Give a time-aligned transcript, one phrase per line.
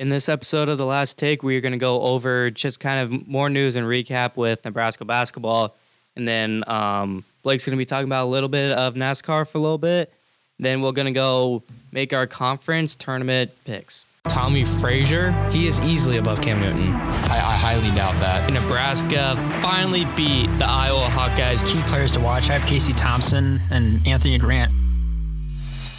[0.00, 3.00] In this episode of The Last Take, we are going to go over just kind
[3.00, 5.76] of more news and recap with Nebraska basketball.
[6.16, 9.58] And then um, Blake's going to be talking about a little bit of NASCAR for
[9.58, 10.10] a little bit.
[10.58, 14.06] Then we're going to go make our conference tournament picks.
[14.26, 16.94] Tommie Frazier, He is easily above Cam Newton.
[16.94, 18.50] I, I highly doubt that.
[18.50, 21.62] Nebraska finally beat the Iowa Hawkeyes.
[21.66, 22.48] key players to watch.
[22.48, 24.72] I have Casey Thompson and Anthony Grant.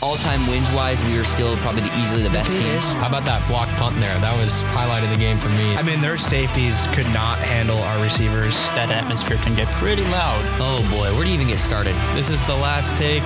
[0.04, 3.00] All-time wins wise, we are still probably the, easily the best team.
[3.00, 4.18] How about that block punt there?
[4.20, 5.76] That was highlight of the game for me.
[5.76, 8.56] I mean, their safeties could not handle our receivers.
[8.74, 10.42] That atmosphere can get pretty loud.
[10.60, 11.94] Oh boy, where do you even get started?
[12.16, 13.22] This is The Last Take.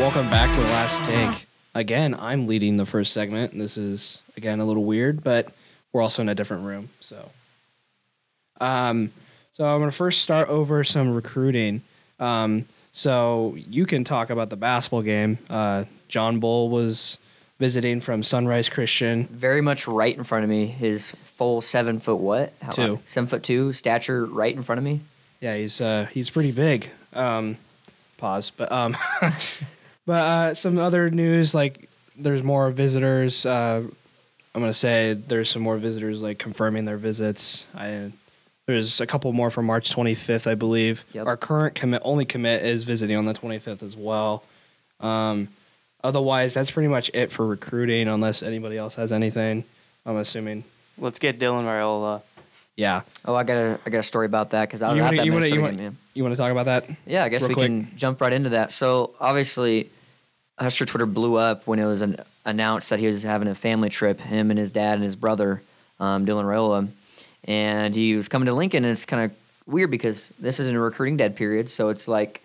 [0.00, 1.46] Welcome back to the last take.
[1.74, 5.52] Again, I'm leading the first segment, and this is again a little weird, but
[5.92, 6.88] we're also in a different room.
[6.98, 7.30] So,
[8.60, 9.12] um,
[9.52, 11.82] so I'm gonna first start over some recruiting.
[12.18, 15.38] Um, so you can talk about the basketball game.
[15.48, 17.18] Uh, John Bull was
[17.58, 19.26] visiting from Sunrise Christian.
[19.26, 20.66] Very much right in front of me.
[20.66, 22.52] His full seven foot what?
[22.62, 23.00] How, Two.
[23.06, 25.00] Seven foot two stature, right in front of me.
[25.40, 26.88] Yeah, he's uh, he's pretty big.
[27.14, 27.56] Um,
[28.16, 28.96] pause, but um,
[30.06, 33.46] but uh, some other news like there's more visitors.
[33.46, 33.82] Uh,
[34.54, 37.66] I'm gonna say there's some more visitors like confirming their visits.
[37.76, 38.10] I
[38.66, 41.04] there's a couple more for March 25th, I believe.
[41.12, 41.26] Yep.
[41.26, 44.44] Our current commit only commit is visiting on the 25th as well.
[45.00, 45.48] Um,
[46.02, 49.64] otherwise, that's pretty much it for recruiting, unless anybody else has anything.
[50.06, 50.64] I'm assuming.
[50.98, 52.22] Let's get Dylan Raiola.
[52.76, 53.02] Yeah.
[53.24, 55.16] Oh, I got a I got a story about that because I You was wanna-
[55.16, 55.96] at that you wanna- Minnesota you game, wanna- man.
[56.14, 56.88] You want to talk about that?
[57.06, 57.66] Yeah, I guess we quick.
[57.66, 58.72] can jump right into that.
[58.72, 59.88] So obviously,
[60.58, 63.88] Husker Twitter blew up when it was an, announced that he was having a family
[63.88, 64.20] trip.
[64.20, 65.62] Him and his dad and his brother,
[66.00, 66.88] um, Dylan Raiola,
[67.44, 68.84] and he was coming to Lincoln.
[68.84, 69.36] And it's kind of
[69.66, 72.40] weird because this isn't a recruiting dead period, so it's like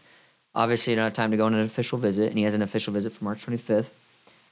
[0.55, 2.61] obviously you don't have time to go on an official visit, and he has an
[2.61, 3.89] official visit for March 25th.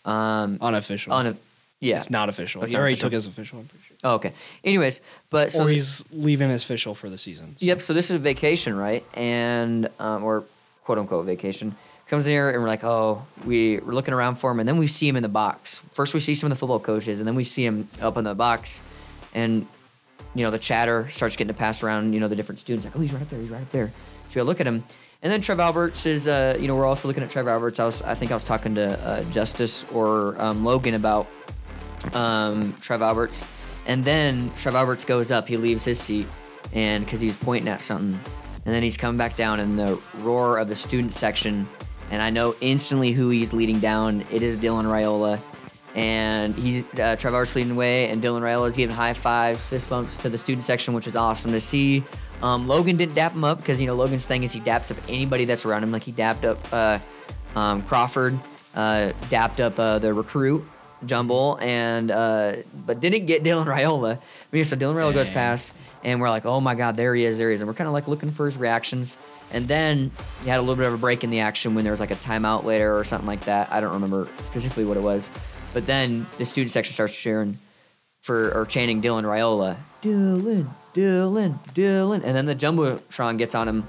[0.06, 1.14] Um, Unofficial.
[1.14, 1.38] on a
[1.80, 1.98] yeah.
[1.98, 2.64] It's not official.
[2.64, 3.58] It's he already took his official.
[3.60, 3.98] I'm pretty sure.
[4.04, 4.34] Oh, okay.
[4.64, 7.58] Anyways, but so or he's leaving his official for the season.
[7.58, 7.82] so- Yep.
[7.82, 9.04] So this is a vacation, right?
[9.16, 10.44] And um, or
[10.84, 11.76] quote unquote vacation.
[12.08, 14.78] Comes in here and we're like, oh, we, we're looking around for him, and then
[14.78, 15.80] we see him in the box.
[15.94, 18.26] First, we see some of the football coaches, and then we see him up in
[18.26, 18.82] the box,
[19.34, 19.66] and
[20.36, 22.12] you know the chatter starts getting to pass around.
[22.14, 23.92] You know the different students like, oh, he's right up there, he's right up there.
[24.28, 24.84] So we look at him,
[25.24, 27.80] and then Trev Alberts is, uh, you know, we're also looking at Trev Alberts.
[27.80, 31.28] I was, I think I was talking to uh, Justice or um, Logan about
[32.14, 33.46] um, Trev Alberts,
[33.86, 35.48] and then Trev Alberts goes up.
[35.48, 36.28] He leaves his seat,
[36.74, 38.20] and because he's pointing at something,
[38.66, 41.68] and then he's coming back down in the roar of the student section,
[42.10, 44.26] and I know instantly who he's leading down.
[44.32, 45.40] It is Dylan Raiola,
[45.94, 49.60] and he's uh, Trev Alberts leading the way, and Dylan Raiola is giving high five,
[49.60, 52.04] fist bumps to the student section, which is awesome to see.
[52.44, 54.98] Um, Logan didn't dap him up because you know Logan's thing is he daps up
[55.08, 55.92] anybody that's around him.
[55.92, 57.00] Like he dapped up uh,
[57.56, 58.40] um, Crawford,
[58.76, 60.66] uh, dapped up uh, the recruit
[61.06, 64.20] Jumble, and uh, but didn't get Dylan Raiola.
[64.66, 67.50] So Dylan Raiola goes past, and we're like, oh my god, there he is, there
[67.50, 69.18] he is, and we're kind of like looking for his reactions.
[69.52, 70.12] And then
[70.44, 72.12] he had a little bit of a break in the action when there was like
[72.12, 73.72] a timeout later or something like that.
[73.72, 75.30] I don't remember specifically what it was,
[75.74, 77.58] but then the student section starts cheering
[78.22, 83.88] for or chanting Dylan Raiola, Dylan, Dylan, Dylan, and then the jumbotron gets on him,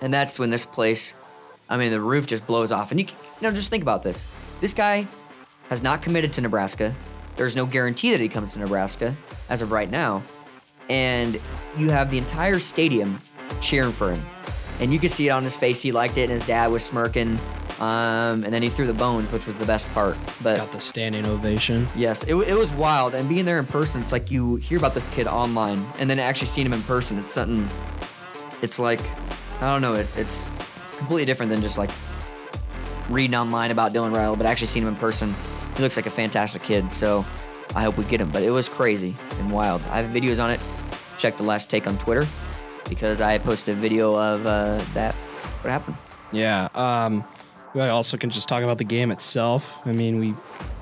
[0.00, 1.14] and that's when this place,
[1.68, 2.90] I mean, the roof just blows off.
[2.90, 4.26] And you, you know, just think about this:
[4.60, 5.06] this guy
[5.70, 6.94] has not committed to Nebraska.
[7.36, 9.16] There's no guarantee that he comes to Nebraska
[9.48, 10.22] as of right now,
[10.90, 11.40] and
[11.76, 13.18] you have the entire stadium
[13.62, 14.22] cheering for him,
[14.78, 15.80] and you could see it on his face.
[15.80, 17.38] He liked it, and his dad was smirking.
[17.80, 20.16] Um, and then he threw the bones, which was the best part.
[20.42, 21.88] But Got the standing ovation.
[21.96, 23.14] Yes, it, it was wild.
[23.14, 26.18] And being there in person, it's like you hear about this kid online and then
[26.18, 27.18] actually seeing him in person.
[27.18, 27.66] It's something,
[28.60, 29.00] it's like,
[29.62, 30.46] I don't know, it, it's
[30.98, 31.90] completely different than just like
[33.08, 35.34] reading online about Dylan Raiola, but actually seeing him in person.
[35.76, 36.92] He looks like a fantastic kid.
[36.92, 37.24] So
[37.74, 38.30] I hope we get him.
[38.30, 39.80] But it was crazy and wild.
[39.90, 40.60] I have videos on it.
[41.16, 42.26] Check the last take on Twitter
[42.90, 45.96] because I posted a video of uh, that, what happened.
[46.32, 46.68] Yeah.
[46.74, 47.24] Um,
[47.74, 49.80] we also can just talk about the game itself.
[49.86, 50.34] I mean, we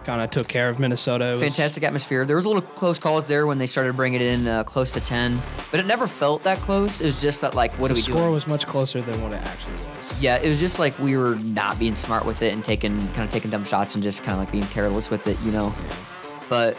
[0.04, 1.36] kind of took care of Minnesota.
[1.38, 2.24] Was- fantastic atmosphere.
[2.24, 4.90] There was a little close calls there when they started bringing it in uh, close
[4.92, 5.38] to 10,
[5.70, 7.00] but it never felt that close.
[7.00, 9.32] It was just that like, what The do we score was much closer than what
[9.32, 10.20] it actually was.
[10.20, 13.20] Yeah, it was just like we were not being smart with it and taking kind
[13.22, 15.72] of taking dumb shots and just kind of like being careless with it, you know.
[16.48, 16.76] But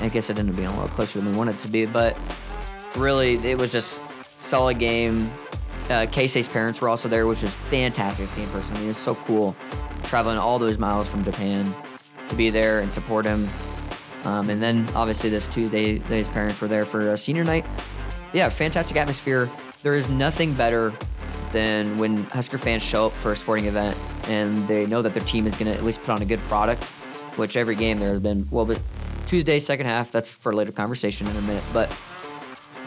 [0.00, 1.86] I guess it ended up being a little closer than we wanted it to be.
[1.86, 2.16] But
[2.94, 4.02] really, it was just
[4.38, 5.30] solid game.
[5.90, 6.06] Uh,
[6.52, 8.74] parents were also there, which was fantastic to see in person.
[8.76, 9.56] I mean, it was so cool
[10.04, 11.74] traveling all those miles from Japan
[12.28, 13.48] to be there and support him.
[14.24, 17.66] Um, and then obviously this Tuesday, his parents were there for a senior night.
[18.32, 19.50] Yeah, fantastic atmosphere.
[19.82, 20.92] There is nothing better
[21.52, 23.96] than when Husker fans show up for a sporting event
[24.28, 26.40] and they know that their team is going to at least put on a good
[26.42, 26.84] product.
[27.36, 28.80] Which every game there has been, well, but
[29.26, 30.10] Tuesday, second half.
[30.10, 31.62] That's for a later conversation in a minute.
[31.72, 31.88] But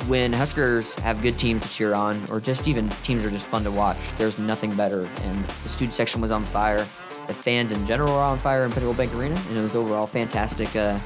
[0.08, 3.48] when Huskers have good teams to cheer on, or just even teams that are just
[3.48, 5.08] fun to watch, there's nothing better.
[5.22, 6.86] And the student section was on fire.
[7.28, 10.08] The fans in general were on fire in Pinnacle Bank Arena, and it was overall
[10.08, 11.00] fantastic uh,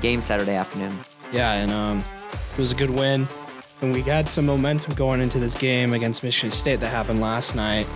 [0.00, 0.98] game Saturday afternoon.
[1.30, 3.28] Yeah, and um, it was a good win.
[3.82, 7.54] And we had some momentum going into this game against Michigan State that happened last
[7.54, 7.86] night.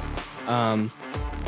[0.46, 0.92] Um,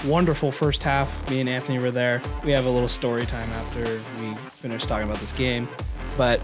[0.07, 1.31] wonderful first half.
[1.31, 2.21] Me and Anthony were there.
[2.43, 5.69] We have a little story time after we finished talking about this game.
[6.17, 6.41] But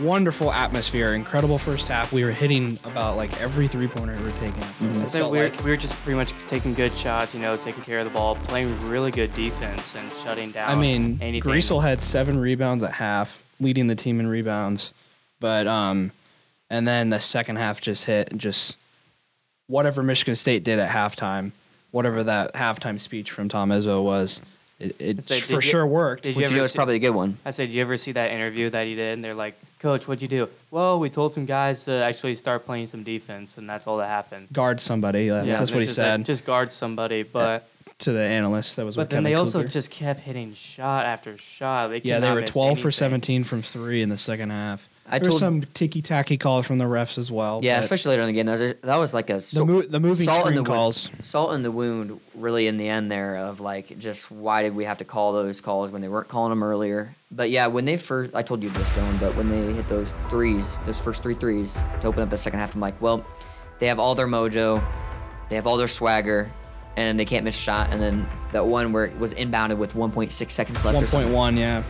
[0.00, 2.12] wonderful atmosphere, incredible first half.
[2.12, 4.62] We were hitting about like every three pointer we were taking.
[4.62, 5.02] Mm-hmm.
[5.02, 7.56] It So we were, like- we were just pretty much taking good shots, you know,
[7.56, 10.70] taking care of the ball, playing really good defense, and shutting down.
[10.70, 11.50] I mean, anything.
[11.50, 14.92] Griesel had seven rebounds at half, leading the team in rebounds.
[15.40, 16.12] But um,
[16.70, 18.76] and then the second half just hit and just
[19.66, 21.52] whatever Michigan State did at halftime,
[21.90, 24.40] whatever that halftime speech from Tom Izzo was,
[24.78, 26.22] it, it say, for you- sure worked.
[26.24, 27.38] did you Which you ever know is see- probably a good one.
[27.44, 30.08] I said, "Do you ever see that interview that he did?" And they're like, "Coach,
[30.08, 33.68] what'd you do?" Well, we told some guys to actually start playing some defense, and
[33.68, 34.48] that's all that happened.
[34.52, 35.30] Guard somebody.
[35.30, 37.68] uh, Yeah, that's what he just like, said just guard somebody, but
[37.98, 38.76] to the analyst.
[38.76, 41.88] That was but what then Kevin they also just kept hitting shot after shot.
[41.88, 44.88] They yeah they were miss 12 for 17 from three in the second half.
[45.08, 47.60] I there was some ticky tacky calls from the refs as well.
[47.62, 48.46] Yeah, especially later in the game.
[48.46, 51.10] That was, that was like a the, mo- the moving salt in the wound- calls.
[51.22, 54.84] salt in the wound really in the end there of like just why did we
[54.84, 57.96] have to call those calls when they weren't calling them earlier but yeah when they
[57.96, 61.34] first i told you this Dylan, but when they hit those threes those first three
[61.34, 63.24] threes to open up the second half i'm like well
[63.78, 64.84] they have all their mojo
[65.48, 66.50] they have all their swagger
[66.96, 69.94] and they can't miss a shot and then that one where it was inbounded with
[69.94, 71.82] 1.6 seconds left or something 1.1, yeah.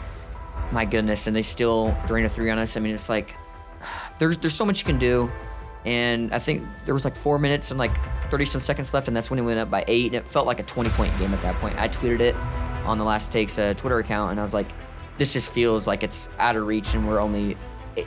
[0.73, 2.77] My goodness, and they still drain a three on us.
[2.77, 3.35] I mean, it's like
[4.19, 5.31] there's there's so much you can do,
[5.85, 7.93] and I think there was like four minutes and like
[8.31, 10.47] thirty some seconds left, and that's when it went up by eight, and it felt
[10.47, 11.79] like a twenty point game at that point.
[11.79, 12.35] I tweeted it
[12.85, 14.67] on the last takes uh, Twitter account, and I was like,
[15.19, 17.57] this just feels like it's out of reach, and we're only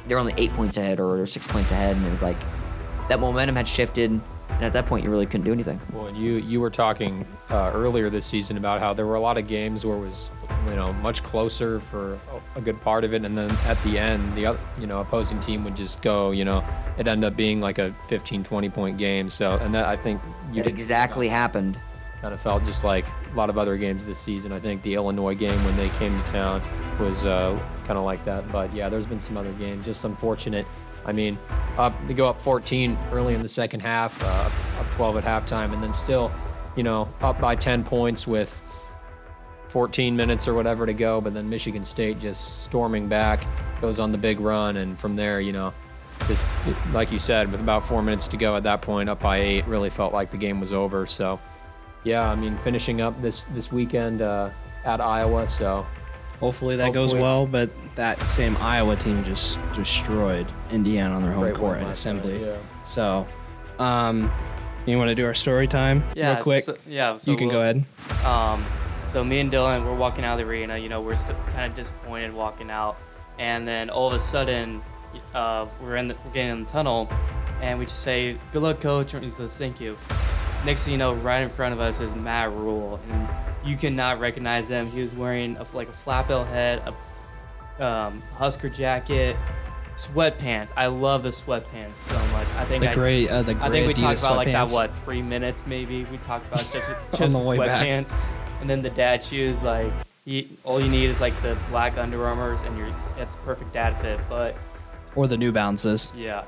[0.07, 2.37] they're only eight points ahead or six points ahead, and it was like
[3.09, 4.19] that momentum had shifted,
[4.59, 5.79] and at that point you really couldn't do anything.
[5.93, 9.19] Well, and you you were talking uh, earlier this season about how there were a
[9.19, 10.31] lot of games where it was
[10.67, 12.19] you know much closer for
[12.55, 15.39] a- good part of it, and then at the end, the other you know opposing
[15.39, 16.31] team would just go.
[16.31, 16.63] You know,
[16.97, 19.29] it ended up being like a 15, 20 point game.
[19.29, 20.21] So, and that I think
[20.51, 21.79] you exactly happened.
[22.21, 24.51] kind of felt just like a lot of other games this season.
[24.51, 26.61] I think the Illinois game when they came to town
[26.99, 28.51] was uh, kind of like that.
[28.51, 29.85] But yeah, there's been some other games.
[29.85, 30.65] Just unfortunate.
[31.09, 31.39] I mean,
[31.77, 35.73] up they go up 14 early in the second half, uh, up 12 at halftime,
[35.73, 36.31] and then still,
[36.75, 38.61] you know, up by 10 points with
[39.69, 41.19] 14 minutes or whatever to go.
[41.19, 43.43] But then Michigan State just storming back,
[43.81, 45.73] goes on the big run, and from there, you know,
[46.27, 46.45] just
[46.93, 49.65] like you said, with about four minutes to go at that point, up by eight,
[49.65, 51.07] really felt like the game was over.
[51.07, 51.39] So,
[52.03, 54.51] yeah, I mean, finishing up this this weekend uh,
[54.85, 55.47] at Iowa.
[55.47, 55.87] So,
[56.39, 61.43] Hopefully that goes well, but that same Iowa team just destroyed Indiana on their home
[61.43, 62.45] great court win at last night, Assembly.
[62.45, 62.55] yeah.
[62.85, 63.27] So,
[63.77, 64.31] um,
[64.85, 66.63] you want to do our story time Yeah, real quick?
[66.63, 67.83] so- yeah, so you can we'll- go ahead.
[68.25, 68.63] Um,
[69.11, 70.77] so me and Dylan, we're walking out of the arena.
[70.77, 72.95] You know, we're st- kind of disappointed walking out,
[73.37, 74.81] and then all of a sudden,
[75.35, 77.09] uh, we're in the, we're getting in the tunnel,
[77.61, 79.97] and we just say, "Good luck, coach." And he says, "Thank you."
[80.65, 83.27] Next thing you know, right in front of us is Matt Rhule, and
[83.63, 84.89] you cannot recognize him.
[84.91, 86.81] He was wearing a, like a flat bill head,
[87.79, 89.35] a um, Husker jacket,
[89.95, 90.71] sweatpants.
[90.75, 92.47] I love the sweatpants so much.
[92.55, 94.69] I think The I, gray, uh, the I think we Adidas talked about like that
[94.69, 96.05] what three minutes maybe.
[96.05, 98.15] We talked about just just the sweatpants,
[98.61, 99.63] and then the dad shoes.
[99.63, 99.91] Like
[100.25, 103.73] he, all you need is like the black Under Armours, and you're it's a perfect
[103.73, 104.19] dad fit.
[104.29, 104.55] But
[105.15, 106.13] Or the New Balances.
[106.15, 106.43] yeah,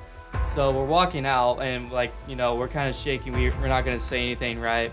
[0.46, 3.34] so we're walking out, and like you know we're kind of shaking.
[3.34, 4.92] We we're not gonna say anything, right?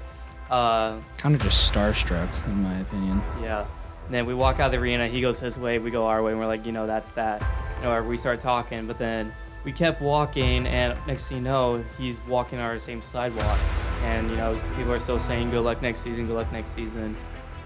[0.51, 3.21] Uh, Kind of just starstruck, in my opinion.
[3.43, 3.67] yeah.
[4.07, 5.07] And then we walk out of the arena.
[5.07, 5.79] He goes his way.
[5.79, 6.31] We go our way.
[6.33, 7.43] And we're like, you know, that's that.
[7.79, 8.87] You know, we start talking.
[8.87, 9.31] But then
[9.65, 13.59] we kept walking, and next thing you know, he's walking on our same sidewalk.
[14.05, 16.27] And you know, people are still saying, "Good luck next season.
[16.27, 17.15] Good luck next season."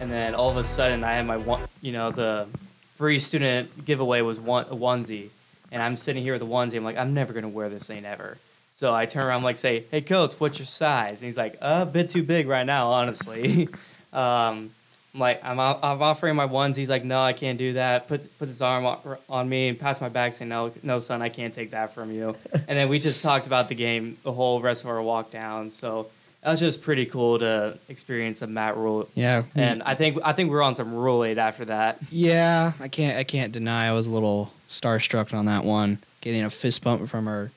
[0.01, 1.61] And then all of a sudden, I had my one.
[1.81, 2.49] You know, the
[2.97, 5.29] free student giveaway was one a onesie,
[5.71, 6.77] and I'm sitting here with a onesie.
[6.77, 8.37] I'm like, I'm never gonna wear this thing ever.
[8.75, 11.85] So I turn around, like, say, "Hey, coach, what's your size?" And he's like, "Uh,
[11.88, 13.69] a bit too big right now, honestly."
[14.12, 14.71] um,
[15.14, 16.76] I'm like, I'm, I'm offering my ones.
[16.76, 18.09] He's like, no, I can't do that.
[18.09, 18.97] Put put his arm
[19.29, 22.11] on me and pass my back, saying, no, no, son, I can't take that from
[22.12, 22.35] you.
[22.52, 25.71] and then we just talked about the game the whole rest of our walk down.
[25.71, 26.09] So
[26.43, 29.07] that was just pretty cool to experience the Matt Rhule.
[29.14, 29.43] Yeah.
[29.55, 31.99] And I think I think we are on some Rhule Aid after that.
[32.11, 35.99] Yeah, I can't I can't deny I was a little starstruck on that one.
[36.23, 37.50] Getting a fist bump from her.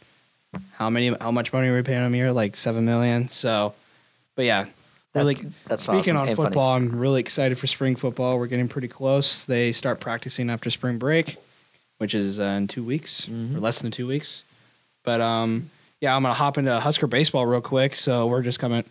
[0.74, 1.15] How many?
[1.19, 2.31] How much money are we paying him here?
[2.31, 3.27] Like seven million.
[3.29, 3.74] So,
[4.35, 4.65] but yeah,
[5.13, 5.51] That's- really.
[5.67, 6.47] that's speaking awesome on and funny.
[6.47, 8.38] football, I'm really excited for spring football.
[8.39, 9.45] We're getting pretty close.
[9.45, 11.38] They start practicing after spring break.
[11.97, 14.43] which is uh, in two weeks or less than two weeks.
[15.03, 15.69] But um,
[16.01, 17.95] yeah, I'm gonna hop into Husker baseball real quick.
[17.95, 18.83] So we're just coming.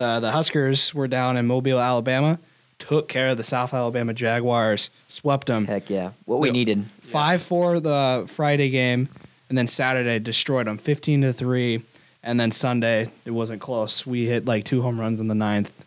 [0.00, 2.38] Uh, the Huskers were down in Mobile, Alabama,
[2.78, 5.66] took care of the South Alabama Jaguars, swept them.
[5.66, 6.10] Heck yeah.
[6.24, 6.52] What we Yeah.
[6.52, 6.84] needed.
[7.02, 9.08] Five for the Friday game,
[9.50, 11.82] and then Saturday destroyed them, fifteen to three.
[12.22, 14.06] And then Sunday it wasn't close.
[14.06, 15.86] We hit like two home runs in the ninth,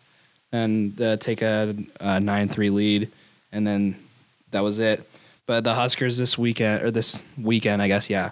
[0.50, 3.08] and uh, take a, a nine three lead,
[3.52, 3.94] and then
[4.50, 5.08] that was it.
[5.46, 8.30] But the Huskers this weekend or this weekend, I guess, yeah,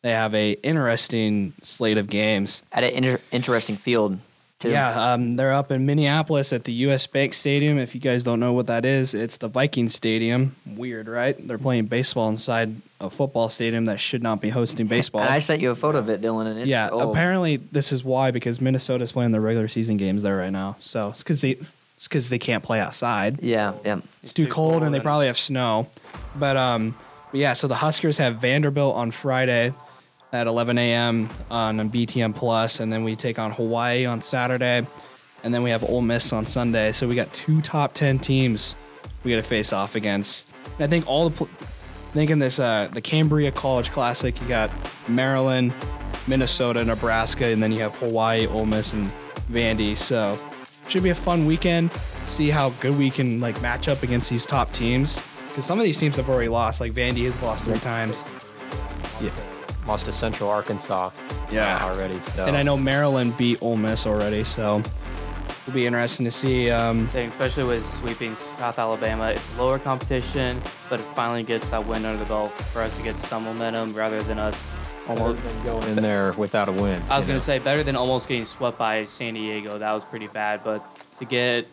[0.00, 2.62] they have a interesting slate of games.
[2.72, 4.18] At an inter- interesting field,
[4.62, 4.70] too.
[4.70, 7.06] Yeah, um, they're up in Minneapolis at the U.S.
[7.06, 7.78] Bank Stadium.
[7.78, 10.56] If you guys don't know what that is, it's the Viking Stadium.
[10.66, 11.36] Weird, right?
[11.46, 15.22] They're playing baseball inside a football stadium that should not be hosting baseball.
[15.22, 17.92] And I sent you a photo of it, Dylan, and it's yeah, oh, apparently this
[17.92, 20.76] is why because Minnesota's playing their regular season games there right now.
[20.78, 21.58] So it's because they
[21.96, 23.42] it's because they can't play outside.
[23.42, 24.00] Yeah, yeah.
[24.22, 25.88] It's too, too cold, cold and they probably have snow.
[26.36, 26.96] But um,
[27.32, 27.52] but yeah.
[27.52, 29.74] So the Huskers have Vanderbilt on Friday
[30.32, 31.28] at 11 a.m.
[31.50, 34.86] on BTN Plus, and then we take on Hawaii on Saturday,
[35.44, 36.92] and then we have Ole Miss on Sunday.
[36.92, 38.74] So we got two top 10 teams
[39.24, 40.48] we got to face off against.
[40.78, 44.38] And I think all the pl- I think in this uh, the Cambria College Classic,
[44.40, 44.70] you got
[45.08, 45.72] Maryland,
[46.26, 49.10] Minnesota, Nebraska, and then you have Hawaii, Ole Miss, and
[49.50, 49.96] Vandy.
[49.96, 50.38] So
[50.88, 51.90] should be a fun weekend.
[52.26, 55.20] See how good we can like match up against these top teams.
[55.48, 56.80] Because some of these teams have already lost.
[56.80, 58.24] Like Vandy has lost three times,
[59.86, 61.10] Lost to Central Arkansas.
[61.50, 61.84] Yeah.
[61.84, 62.20] Already.
[62.20, 62.46] So.
[62.46, 64.44] and I know Maryland beat Ole Miss already.
[64.44, 64.82] So
[65.62, 66.70] it'll be interesting to see.
[66.70, 69.30] Um, thing, especially with sweeping South Alabama.
[69.30, 73.02] It's lower competition, but it finally gets that win under the belt for us to
[73.02, 74.66] get some momentum rather than us
[75.08, 75.20] almost.
[75.40, 77.02] almost been going in there without a win.
[77.10, 77.42] I was gonna know?
[77.42, 79.78] say better than almost getting swept by San Diego.
[79.78, 80.84] That was pretty bad, but
[81.18, 81.70] to get s-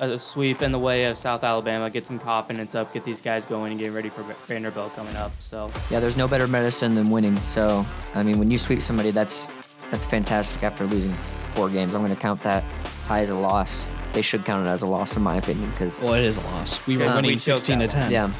[0.00, 3.46] a sweep in the way of South Alabama, get some confidence up, get these guys
[3.46, 5.32] going, and get ready for Vanderbilt coming up.
[5.40, 7.36] So Yeah, there's no better medicine than winning.
[7.42, 7.84] So,
[8.14, 9.48] I mean, when you sweep somebody, that's
[9.90, 11.12] that's fantastic after losing
[11.54, 11.94] four games.
[11.94, 12.62] I'm going to count that
[13.06, 13.86] tie as a loss.
[14.12, 16.42] They should count it as a loss, in my opinion, because well, it is a
[16.42, 16.84] loss.
[16.86, 18.10] We were Yeah, winning 16 to 10.
[18.10, 18.32] yeah,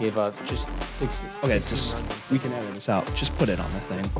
[0.00, 1.26] Gave up just 60.
[1.44, 1.96] Okay, just
[2.30, 3.06] we can edit this out.
[3.14, 4.10] Just put it on the thing.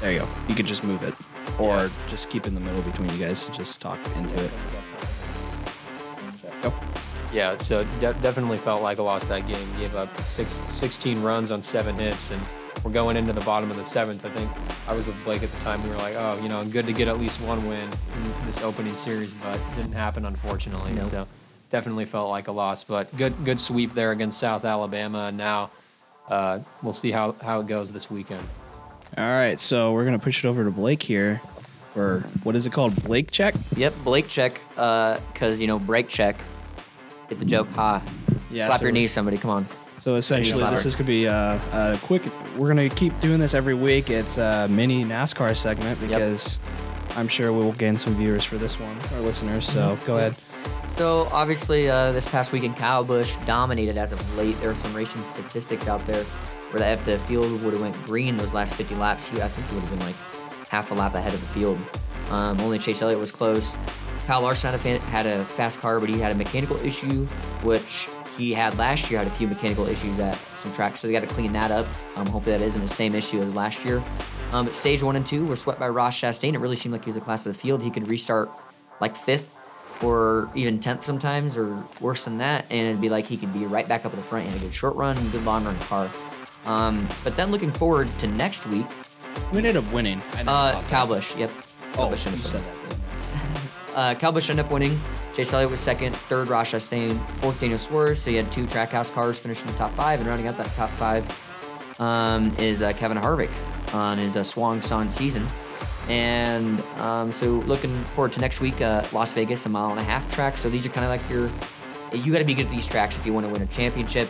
[0.00, 0.28] There you go.
[0.48, 1.14] You can just move it,
[1.58, 3.46] or just keep in the middle between you guys.
[3.46, 4.50] and Just talk into it.
[6.62, 6.72] Go.
[7.32, 9.66] Yeah, so de- definitely felt like I lost that game.
[9.78, 12.40] Gave up six, 16 runs on seven hits, and
[12.84, 14.24] we're going into the bottom of the seventh.
[14.24, 14.50] I think
[14.88, 15.82] I was with Blake at the time.
[15.82, 17.82] We were like, oh, you know, good to get at least one win
[18.14, 20.92] in this opening series, but didn't happen unfortunately.
[20.92, 21.02] Nope.
[21.04, 21.28] So
[21.70, 25.26] definitely felt like a loss, but good good sweep there against South Alabama.
[25.26, 25.70] And now
[26.28, 28.46] uh, we'll see how, how it goes this weekend.
[29.16, 31.40] All right, so we're gonna push it over to Blake here
[31.94, 33.02] for what is it called?
[33.04, 33.54] Blake check.
[33.76, 33.94] yep.
[34.04, 36.36] Blake check, Uh, because you know break check.
[37.28, 38.02] Get the joke, ha.
[38.50, 39.38] Yeah, Slap so your knee, somebody.
[39.38, 39.66] Come on.
[39.98, 42.22] So essentially, this is gonna be a, a quick.
[42.56, 44.10] We're gonna keep doing this every week.
[44.10, 46.60] It's a mini NASCAR segment because
[47.16, 49.66] I'm sure we will gain some viewers for this one, our listeners.
[49.66, 50.36] So go ahead.
[50.88, 54.60] So obviously, uh, this past weekend, Kyle Busch dominated as of late.
[54.60, 56.24] There are some racing statistics out there
[56.70, 59.68] where if the field would have went green those last 50 laps, he, I think
[59.68, 61.78] he would have been like half a lap ahead of the field.
[62.30, 63.76] Um, only Chase Elliott was close.
[64.26, 67.26] Kyle Larson had a, fan, had a fast car, but he had a mechanical issue,
[67.62, 69.18] which he had last year.
[69.20, 71.86] Had a few mechanical issues at some tracks, so they got to clean that up.
[72.16, 74.02] Um, hopefully, that isn't the same issue as last year.
[74.52, 76.54] Um, but stage one and two were swept by Ross Chastain.
[76.54, 77.82] It really seemed like he was a class of the field.
[77.82, 78.50] He could restart
[79.00, 79.54] like fifth
[80.02, 83.64] or even 10th sometimes, or worse than that, and it'd be like he could be
[83.64, 84.44] right back up at the front.
[84.44, 86.10] He had a good short run, good long run car.
[86.66, 88.86] Um, but then looking forward to next week,
[89.52, 90.20] We ended up winning.
[90.34, 91.14] Uh, thought Kyle that.
[91.14, 91.36] Busch.
[91.36, 91.50] Yep.
[91.98, 92.72] Oh, Busch you up said winning.
[92.88, 92.96] that.
[93.96, 95.00] Uh, Kyle ended up winning.
[95.34, 98.20] Chase Elliott was second, third Ross Chastain, fourth Daniel Suarez.
[98.20, 100.90] So you had two trackhouse cars finishing the top five, and rounding out that top
[100.90, 101.24] five
[101.98, 103.48] um, is uh, Kevin Harvick
[103.94, 105.46] on his uh, Swan Song season.
[106.08, 110.04] And um, so looking forward to next week, uh, Las Vegas, a mile and a
[110.04, 110.58] half track.
[110.58, 111.50] So these are kind of like your,
[112.22, 114.28] you got to be good at these tracks if you want to win a championship.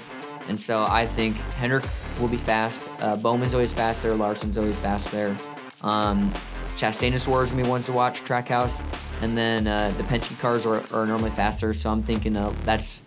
[0.49, 1.85] And so I think Hendrick
[2.21, 2.89] will be fast.
[3.01, 4.15] Uh, Bowman's always fast there.
[4.15, 5.37] Larson's always fast there.
[5.83, 6.33] Um,
[6.77, 8.83] Chastain and Suarez gonna be ones to watch Trackhouse,
[9.23, 11.73] and then uh, the Penske cars are, are normally faster.
[11.73, 13.03] So I'm thinking uh, that's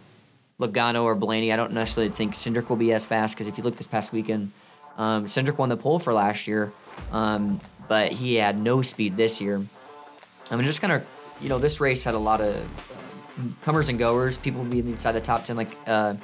[0.59, 1.53] Logano or Blaney.
[1.53, 4.11] I don't necessarily think Cindric will be as fast because if you look this past
[4.11, 4.51] weekend,
[4.97, 6.73] um, Cindric won the pole for last year,
[7.11, 9.63] um, but he had no speed this year.
[10.49, 11.05] I mean, just kind of,
[11.39, 14.37] you know, this race had a lot of uh, comers and goers.
[14.37, 15.55] People being inside the top 10.
[15.55, 16.15] Like uh,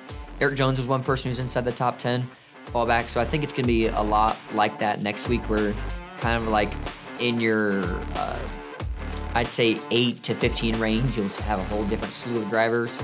[0.42, 2.28] Erik Jones was one person who's inside the top 10
[2.68, 3.10] fallback.
[3.10, 5.74] So I think it's going to be a lot like that next week where
[6.20, 6.72] kind of like
[7.20, 7.84] in your
[8.16, 8.40] uh,
[9.36, 11.18] I'd say eight to fifteen range.
[11.18, 13.02] You'll have a whole different slew of drivers.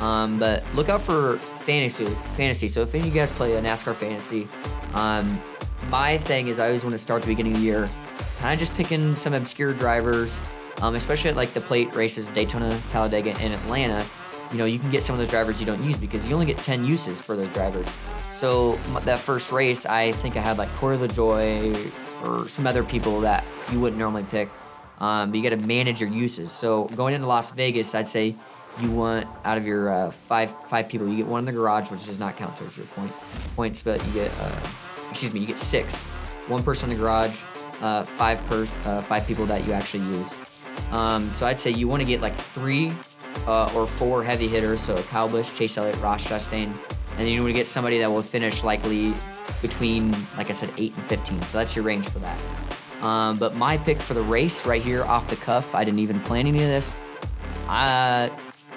[0.00, 1.36] Um, but look out for
[1.66, 2.06] fantasy.
[2.36, 2.68] Fantasy.
[2.68, 4.48] So if any of you guys play a NASCAR fantasy,
[4.94, 5.40] um,
[5.90, 7.88] my thing is I always want to start the beginning of the year,
[8.38, 10.40] kind of just picking some obscure drivers,
[10.80, 14.04] um, especially at like the plate races, Daytona, Talladega, and Atlanta.
[14.54, 16.46] You know, you can get some of those drivers you don't use because you only
[16.46, 17.88] get 10 uses for those drivers.
[18.30, 21.90] So that first race, I think I had like Corey LaJoie
[22.22, 24.48] or some other people that you wouldn't normally pick.
[25.00, 26.52] Um, but you got to manage your uses.
[26.52, 28.36] So going into Las Vegas, I'd say
[28.80, 31.90] you want out of your uh, five five people, you get one in the garage,
[31.90, 33.10] which does not count towards your point
[33.56, 34.60] points, but you get uh,
[35.10, 36.00] excuse me, you get six.
[36.46, 37.42] One person in the garage,
[37.80, 40.38] uh, five per uh, five people that you actually use.
[40.92, 42.92] Um, so I'd say you want to get like three
[43.46, 44.80] uh, or four heavy hitters.
[44.80, 48.10] So Kyle Busch, Chase Elliott, Ross Chastain, and then you want to get somebody that
[48.10, 49.14] will finish likely
[49.62, 51.40] between, like I said, eight and fifteen.
[51.42, 52.38] So that's your range for that.
[53.02, 56.20] Um, but my pick for the race right here off the cuff, I didn't even
[56.20, 56.96] plan any of this.
[57.68, 58.28] Uh,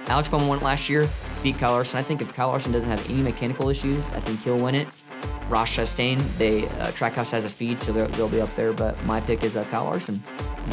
[0.08, 1.08] Alex Bowman won it last year,
[1.44, 2.00] beat Kyle Larson.
[2.00, 4.88] I think if Kyle Larson doesn't have any mechanical issues, I think he'll win it.
[5.50, 8.74] Ross Chastain, they uh, Trackhouse has a speed, so they'll, they'll be up there.
[8.74, 10.22] But my pick is uh, Kyle Larson.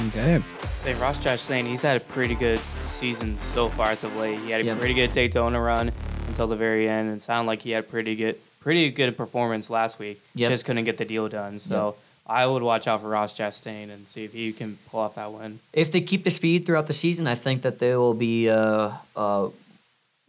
[0.08, 0.42] Okay.
[0.82, 4.38] Hey, Ross Chastain he's had a pretty good season so far as of late.
[4.40, 4.78] He had a Yep.
[4.78, 5.92] pretty good Daytona run
[6.26, 9.70] until the very end, and it sounded like he had pretty good, pretty good performance
[9.70, 10.20] last week.
[10.34, 10.50] Yep.
[10.50, 11.60] Just couldn't get the deal done.
[11.60, 11.94] So
[12.26, 15.30] I would watch out for Ross Chastain and see if he can pull off that
[15.32, 15.60] win.
[15.72, 18.90] If they keep the speed throughout the season, I think that they will be uh,
[19.14, 19.48] uh,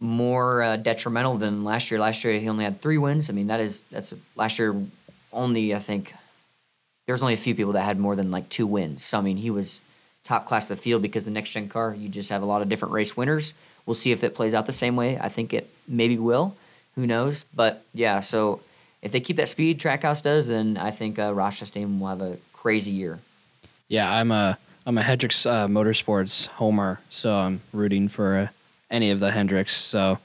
[0.00, 1.98] more uh, detrimental than last year.
[1.98, 3.30] Last year he only had three wins.
[3.30, 4.74] I mean that is that's last year
[5.32, 6.14] only I think
[7.06, 9.04] there's only a few people that had more than like two wins.
[9.04, 9.80] So I mean he was
[10.24, 12.62] top class of the field because the next gen car you just have a lot
[12.62, 13.54] of different race winners.
[13.86, 15.18] We'll see if it plays out the same way.
[15.18, 16.56] I think it maybe will.
[16.96, 17.44] Who knows?
[17.54, 18.60] But yeah, so
[19.02, 22.38] if they keep that speed Trackhouse does, then I think uh, Chastain will have a
[22.52, 23.20] crazy year.
[23.88, 28.48] Yeah, I'm a I'm a Hendricks uh, Motorsports homer, so I'm rooting for uh,
[28.90, 29.74] any of the Hendricks.
[29.74, 30.18] So,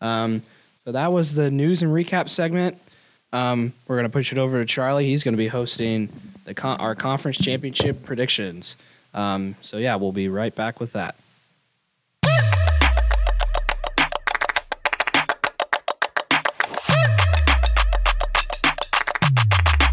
[0.00, 0.42] um,
[0.84, 2.78] so that was the news and recap segment.
[3.32, 5.06] Um, we're gonna push it over to Charlie.
[5.06, 6.08] He's gonna be hosting
[6.44, 8.76] the con- our conference championship predictions.
[9.14, 11.16] Um, so yeah, we'll be right back with that.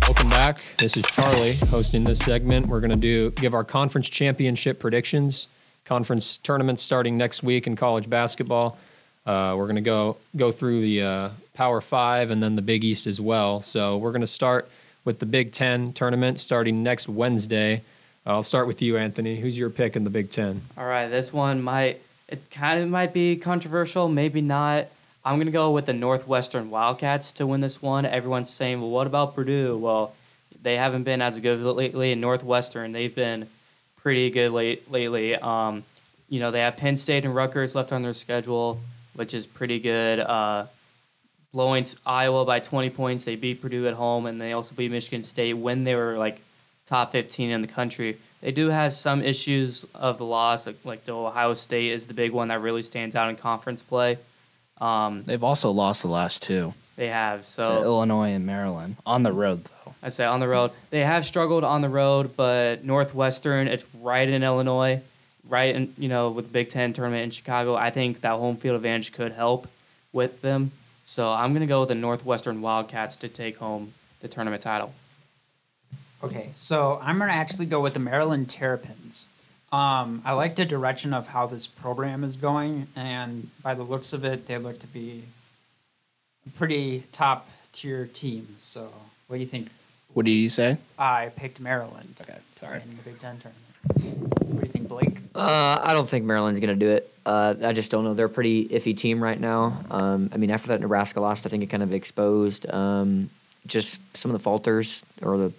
[0.08, 0.60] Welcome back.
[0.77, 2.67] This is Charlie hosting this segment.
[2.67, 5.47] We're going to do give our conference championship predictions.
[5.89, 8.78] Conference tournaments starting next week in college basketball.
[9.25, 12.84] Uh, we're going to go go through the uh, Power Five and then the Big
[12.84, 13.60] East as well.
[13.60, 14.69] So we're going to start
[15.04, 17.82] with the Big Ten tournament starting next Wednesday.
[18.23, 19.39] I'll start with you, Anthony.
[19.39, 20.62] Who's your pick in the Big Ten?
[20.78, 24.86] All right, this one might it kind of might be controversial, maybe not.
[25.25, 28.06] I'm gonna go with the Northwestern Wildcats to win this one.
[28.06, 29.75] Everyone's saying, well, what about Purdue?
[29.75, 30.13] Well,
[30.62, 32.12] they haven't been as good lately.
[32.12, 33.47] In Northwestern, they've been
[34.01, 35.35] pretty good late lately.
[35.35, 35.83] Um,
[36.29, 38.79] you know, they have Penn State and Rutgers left on their schedule,
[39.15, 40.19] which is pretty good.
[40.19, 40.65] Uh,
[41.51, 45.23] blowing Iowa by 20 points, they beat Purdue at home, and they also beat Michigan
[45.23, 46.41] State when they were like
[46.85, 48.17] top 15 in the country.
[48.41, 52.31] They do have some issues of the loss, like, the Ohio State is the big
[52.31, 54.17] one that really stands out in conference play.
[54.79, 59.23] Um, They've also lost the last two they have to so Illinois and Maryland on
[59.23, 59.93] the road though.
[60.03, 60.71] I say on the road.
[60.89, 65.01] They have struggled on the road, but Northwestern, it's right in Illinois,
[65.47, 67.73] right in you know with the Big Ten tournament in Chicago.
[67.73, 69.69] I think that home field advantage could help
[70.12, 70.71] with them.
[71.05, 74.93] So I'm gonna go with the Northwestern Wildcats to take home the tournament title.
[76.21, 79.29] Okay, so I'm gonna actually go with the Maryland Terrapins.
[79.71, 84.12] Um, I like the direction of how this program is going, and by the looks
[84.12, 85.23] of it, they look to be
[86.47, 88.56] a pretty top tier team.
[88.60, 88.91] So,
[89.28, 89.69] what do you think?
[90.13, 90.78] What did you say?
[90.97, 92.15] I picked Maryland.
[92.21, 92.82] Okay, sorry.
[92.82, 94.36] In the Big Ten tournament.
[94.49, 95.17] What do you think, Blake?
[95.36, 97.13] Uh, I don't think Maryland's going to do it.
[97.25, 98.13] Uh, I just don't know.
[98.13, 99.80] They're a pretty iffy team right now.
[99.91, 103.30] Um, I mean, after that Nebraska loss, I think it kind of exposed um,
[103.67, 105.54] just some of the falters or the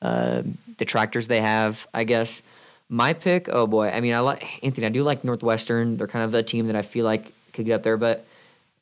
[0.00, 0.42] uh,
[0.78, 2.42] detractors they have, I guess.
[2.88, 3.88] My pick, oh boy.
[3.88, 4.86] I mean, I like Anthony.
[4.86, 5.96] I do like Northwestern.
[5.96, 8.26] They're kind of a team that I feel like could get up there, but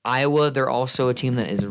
[0.04, 1.66] Iowa, they're also a team that is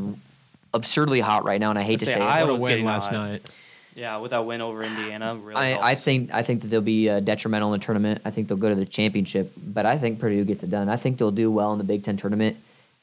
[0.74, 2.24] absurdly hot right now, and I hate I'd to say say it.
[2.24, 3.16] Iowa- What win last hot.
[3.18, 3.50] night.
[3.94, 5.56] Yeah, with that win over Indiana, really.
[5.60, 8.22] I, I think I think that they'll be uh, detrimental in the tournament.
[8.24, 10.88] I think they'll go to the championship, but I think Purdue gets it done.
[10.88, 12.56] I think they'll do well in the Big Ten tournament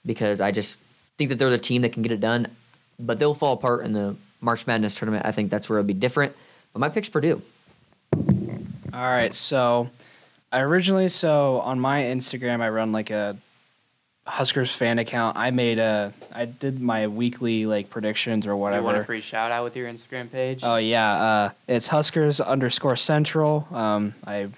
[0.07, 0.79] because I just
[1.19, 2.47] think that they're the team that can get it done.
[2.99, 5.27] But they'll fall apart in the March Madness tournament.
[5.27, 6.35] I think that's where it'll be different.
[6.73, 7.43] But my pick's Purdue.
[8.14, 8.23] All
[8.95, 9.91] right, so
[10.51, 13.37] I originally so on my Instagram I run like a
[14.29, 15.37] Huskers fan account.
[15.37, 18.83] I made a I did my weekly like predictions or whatever.
[18.83, 20.61] You want a free shout out with your Instagram page?
[20.62, 23.67] Oh yeah, uh, it's Huskers underscore Central.
[23.73, 24.49] Um, I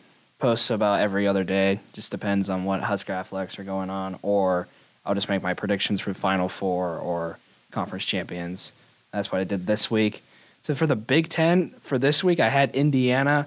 [0.40, 1.80] post about every other day.
[1.92, 4.66] Just depends on what Husker athletics are going on, or
[5.06, 7.38] I'll just make my predictions for Final Four or
[7.70, 8.72] conference champions.
[9.12, 10.22] That's what I did this week.
[10.62, 13.46] So for the Big Ten for this week, I had Indiana,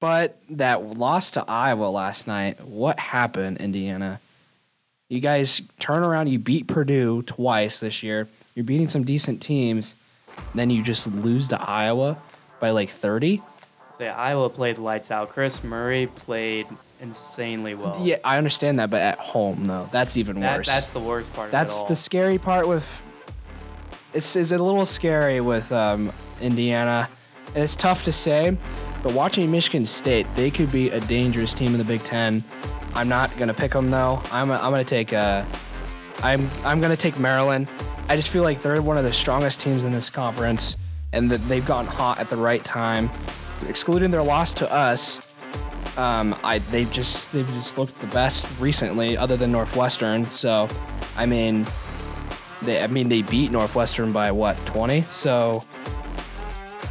[0.00, 2.60] but that loss to Iowa last night.
[2.60, 4.20] What happened, Indiana?
[5.08, 6.28] You guys turn around.
[6.28, 8.28] You beat Purdue twice this year.
[8.54, 9.96] You're beating some decent teams.
[10.54, 12.18] Then you just lose to Iowa
[12.60, 13.42] by like 30.
[13.96, 15.30] Say Iowa played lights out.
[15.30, 16.66] Kris Murray played
[17.00, 17.96] insanely well.
[18.00, 20.66] Yeah, I understand that, but at home though, that's even That, worse.
[20.66, 21.50] that's the worst part.
[21.50, 22.86] That's of it the scary part with.
[24.14, 27.08] It's is a little scary with um, Indiana,
[27.54, 28.56] and it's tough to say.
[29.02, 32.42] But watching Michigan State, they could be a dangerous team in the Big Ten.
[32.94, 34.20] I'm not gonna pick them though.
[34.32, 35.44] I'm I'm gonna take uh,
[36.22, 37.68] I'm I'm gonna take Maryland.
[38.08, 40.76] I just feel like they're one of the strongest teams in this conference,
[41.12, 43.10] and that they've gotten hot at the right time.
[43.68, 45.20] Excluding their loss to us,
[45.98, 50.28] um, I they've just they've just looked the best recently, other than Northwestern.
[50.28, 50.68] So,
[51.16, 51.66] I mean,
[52.62, 55.02] they I mean they beat Northwestern by what 20?
[55.10, 55.64] So,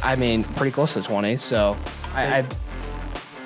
[0.02, 1.36] I mean pretty close to 20.
[1.38, 1.76] So,
[2.14, 2.46] I, I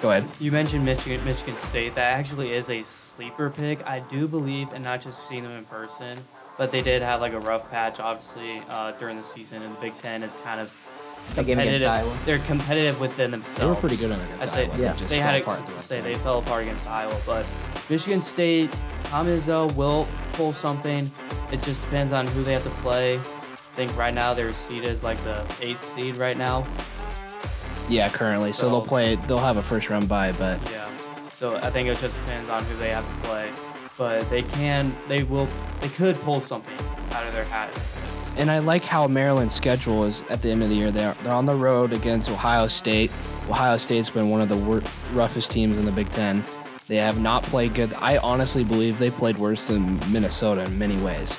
[0.03, 0.29] go ahead.
[0.41, 1.95] You mentioned Michigan, Michigan State.
[1.95, 3.87] That actually is a sleeper pick.
[3.87, 6.19] I do believe, and not just seeing them in person,
[6.59, 9.63] but they did have like a rough patch, obviously, uh, during the season.
[9.63, 10.71] And the Big Ten is kind of
[11.37, 11.89] That game against competitive.
[11.89, 12.19] Iowa.
[12.27, 13.59] They're competitive within themselves.
[13.61, 14.77] They were pretty good on against I say, Iowa.
[14.77, 16.87] They Yeah, just they fell had apart the to rest say they fell apart against
[16.89, 17.47] Iowa, but
[17.89, 18.71] Michigan State,
[19.05, 21.11] Tom Izzo will pull something.
[21.53, 23.17] It just depends on who they have to play.
[23.19, 26.67] I think right now they're seeded as like the eighth seed right now.
[27.89, 28.53] Yeah, currently.
[28.53, 29.17] So, So- they'll play.
[29.17, 30.87] They'll have a first round bye, but Yeah.
[31.37, 33.49] So I think it just depends on who they have to play.
[33.99, 35.49] But they can, they will,
[35.81, 36.75] they could pull something
[37.13, 37.69] out of their hat.
[38.39, 40.91] And I like how Maryland's schedule is at the end of the year.
[40.91, 43.11] They're, they're on the road against Ohio State.
[43.51, 46.43] Ohio State's been one of the wor- roughest teams in the Big Ten.
[46.89, 47.93] They have not played good.
[47.95, 51.39] I honestly believe they played worse than Minnesota in many ways.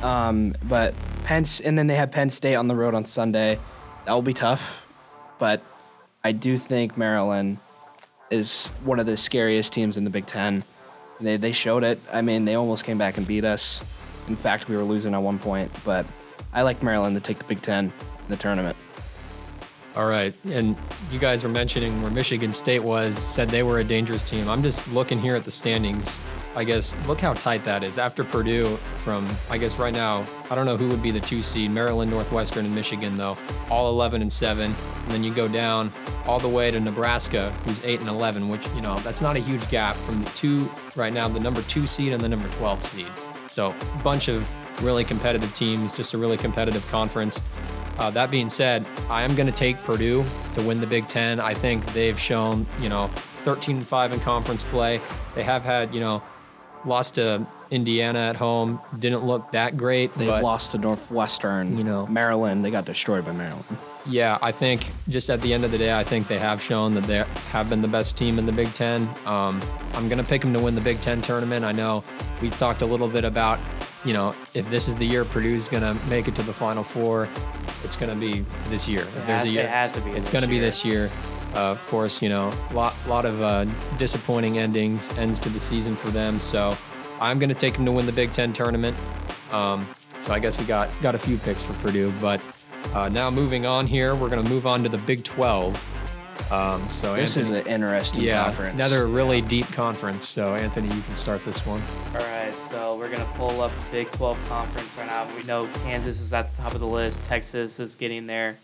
[0.00, 0.28] Yeah.
[0.28, 0.94] Um, but
[1.24, 3.58] Penn, and then they have Penn State on the road on Sunday.
[4.06, 4.83] That will be tough,
[5.38, 5.62] but
[6.22, 7.58] I do think Maryland
[8.30, 10.64] is one of the scariest teams in the Big Ten.
[11.20, 12.00] They they showed it.
[12.12, 13.80] I mean, they almost came back and beat us.
[14.28, 16.06] In fact, we were losing at one point, but
[16.52, 18.76] I like Maryland to take the Big Ten in the tournament.
[19.96, 20.76] All right, and
[21.12, 24.48] you guys were mentioning where Michigan State was, said they were a dangerous team.
[24.48, 26.18] I'm just looking here at the standings.
[26.56, 27.98] I guess look how tight that is.
[27.98, 31.42] After Purdue, from I guess right now, I don't know who would be the two
[31.42, 31.70] seed.
[31.70, 33.36] Maryland, Northwestern, and Michigan though,
[33.70, 34.74] all 11 and seven.
[35.04, 35.92] And then you go down
[36.26, 39.40] all the way to Nebraska, who's eight and 11, which you know that's not a
[39.40, 42.84] huge gap from the two right now, the number two seed and the number 12
[42.84, 43.06] seed.
[43.48, 44.48] So a bunch of
[44.82, 47.40] really competitive teams, just a really competitive conference.
[47.98, 51.38] Uh, that being said, I am going to take Purdue to win the Big Ten.
[51.38, 53.06] I think they've shown, you know,
[53.44, 55.00] 13 and 5 in conference play.
[55.34, 56.22] They have had, you know,
[56.86, 58.80] lost to Indiana at home.
[58.98, 60.14] Didn't look that great.
[60.14, 61.76] They've but lost to Northwestern.
[61.78, 62.06] You know.
[62.06, 62.64] Maryland.
[62.64, 63.64] They got destroyed by Maryland.
[64.06, 66.94] yeah, I think just at the end of the day, I think they have shown
[66.94, 69.08] that they have been the best team in the Big Ten.
[69.26, 69.60] Um,
[69.94, 71.64] I'm going to pick them to win the Big Ten tournament.
[71.64, 72.04] I know
[72.42, 73.58] we talked a little bit about,
[74.04, 76.84] you know, if this is the year Purdue's going to make it to the Final
[76.84, 77.28] Four,
[77.82, 79.00] it's going to be this year.
[79.00, 80.84] If there's has- a year, it has to be It's this going to be this
[80.84, 81.10] year.
[81.54, 83.64] Uh, of course, you know, a lot lot of uh,
[83.96, 86.40] disappointing endings, ends to the season for them.
[86.40, 86.76] So
[87.20, 88.96] I'm going to take them to win the Big Ten tournament.
[89.52, 89.86] Um,
[90.18, 92.40] so I guess we got got a few picks for Purdue, but
[92.92, 96.52] uh, now moving on here, we're going to move on to the Big 12.
[96.52, 98.74] Um, so This Anthony, is an interesting yeah, conference.
[98.74, 100.28] another really deep conference.
[100.28, 101.80] So Anthony, you can start this one.
[102.14, 105.26] All right, so we're gonna pull up the Big 12 conference right now.
[105.36, 107.22] We know Kansas is at the top of the list.
[107.22, 108.58] Texas is getting there.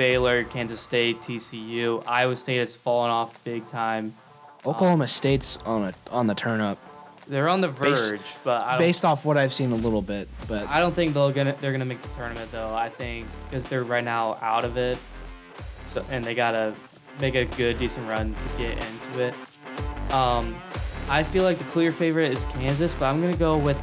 [0.00, 4.14] Baylor, Kansas State, TCU, Iowa State has fallen off big time.
[4.64, 6.78] Oklahoma State's on a on the turn up.
[7.26, 10.00] They're on the Based- verge, but I don't, Based off what I've seen a little
[10.00, 12.74] bit, but I don't think they'll gonna they're gonna make the tournament though.
[12.74, 14.96] I think because they're right now out of it,
[15.84, 16.72] so and they gotta
[17.20, 20.14] make a good decent run to get into it.
[20.14, 20.56] Um,
[21.10, 23.76] I feel like the clear favorite is Kansas, but I'm gonna go with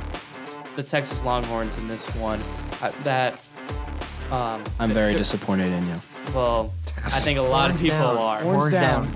[0.76, 2.42] the Texas Longhorns in this one.
[2.82, 3.40] I, that
[4.32, 5.96] um, I'm very th- disappointed in you.
[6.34, 6.74] Well,
[7.06, 8.18] I think a lot of people down.
[8.18, 8.42] are.
[8.42, 9.12] Horns down.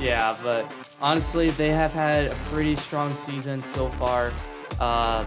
[0.00, 0.70] Yeah, but
[1.02, 4.32] honestly, they have had a pretty strong season so far.
[4.78, 5.24] Uh,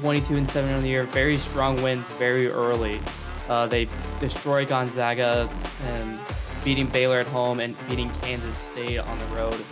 [0.00, 3.00] 22 and 7 on the year, very strong wins very early.
[3.48, 3.86] Uh, they
[4.20, 5.48] destroyed Gonzaga
[5.86, 6.18] and
[6.64, 9.62] beating Baylor at home and beating Kansas State on the road.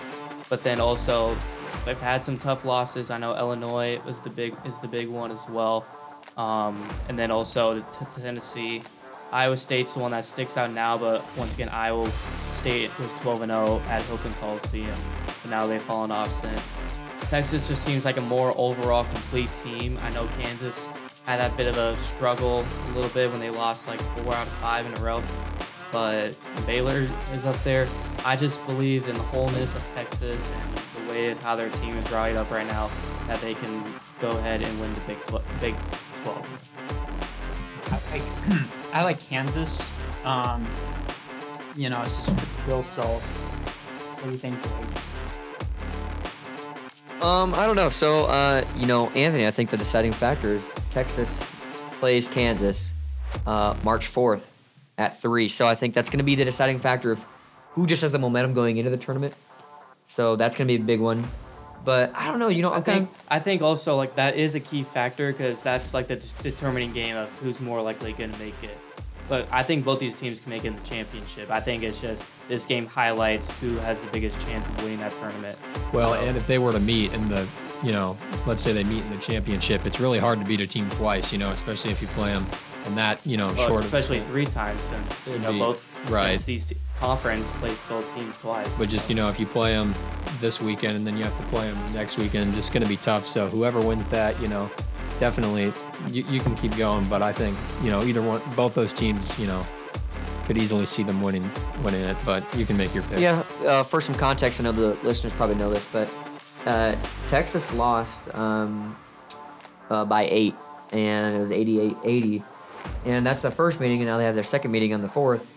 [0.50, 1.34] But then also,
[1.86, 3.10] they've had some tough losses.
[3.10, 5.86] I know Illinois was the big is the big one as well.
[6.36, 8.82] Um, and then also to Tennessee,
[9.32, 12.10] Iowa State's the one that sticks out now, but once again, Iowa
[12.50, 14.94] State was 12 and 0 at Hilton Coliseum,
[15.26, 16.72] but now they've fallen off since.
[17.30, 19.98] Texas just seems like a more overall complete team.
[20.02, 20.90] I know Kansas
[21.24, 24.46] had that bit of a struggle a little bit when they lost like four out
[24.46, 25.22] of five in a row,
[25.90, 27.88] but Baylor is up there.
[28.26, 32.10] I just believe in the wholeness of Texas and the way how their team is
[32.10, 32.90] rallied up right now
[33.28, 33.82] that they can
[34.20, 35.44] go ahead and win the Big 12.
[35.60, 35.74] Big
[36.22, 37.88] 12.
[37.90, 38.22] I like,
[38.94, 39.92] I like Kansas.
[40.24, 40.66] Um,
[41.76, 43.22] you know, it's just it's Bill Self.
[43.22, 44.58] What do you think?
[47.22, 47.88] Um, I don't know.
[47.88, 51.42] So, uh, you know, Anthony, I think the deciding factor is Texas
[52.00, 52.90] plays Kansas
[53.46, 54.48] uh, March 4th
[54.98, 55.48] at 3.
[55.48, 57.24] So I think that's going to be the deciding factor of
[57.70, 59.34] who just has the momentum going into the tournament.
[60.08, 61.24] So that's going to be a big one.
[61.84, 62.48] But I don't know.
[62.48, 65.32] You know, I I'm kind think I think also like that is a key factor
[65.32, 68.76] because that's like the d- determining game of who's more likely going to make it.
[69.28, 71.50] But I think both these teams can make it in the championship.
[71.50, 75.12] I think it's just this game highlights who has the biggest chance of winning that
[75.14, 75.58] tournament.
[75.92, 77.46] Well, So- and if they were to meet in the,
[77.82, 78.16] you know,
[78.46, 81.32] let's say they meet in the championship, it's really hard to beat a team twice,
[81.32, 82.46] you know, especially if you play them
[82.86, 84.26] in that, you know, Well, short especially of.
[84.26, 86.30] three times since you know be- both right.
[86.30, 88.68] since these t- conference plays both teams twice.
[88.78, 89.94] But just you know, if you play them
[90.40, 92.96] this weekend and then you have to play them next weekend, it's going to be
[92.96, 93.26] tough.
[93.26, 94.70] So whoever wins that, you know,
[95.20, 95.72] definitely
[96.10, 97.04] you, you can keep going.
[97.08, 99.64] But I think you know either one, both those teams, you know,
[100.46, 101.48] could easily see them winning
[101.84, 102.16] winning it.
[102.24, 103.20] But you can make your pick.
[103.20, 106.12] Yeah, uh, for some context, I know the listeners probably know this, but
[106.66, 106.96] uh,
[107.28, 108.96] Texas lost um,
[109.90, 110.54] uh, by eight,
[110.92, 112.42] and it was 88 80.
[113.04, 115.50] And that's the first meeting, and now they have their second meeting on the fourth.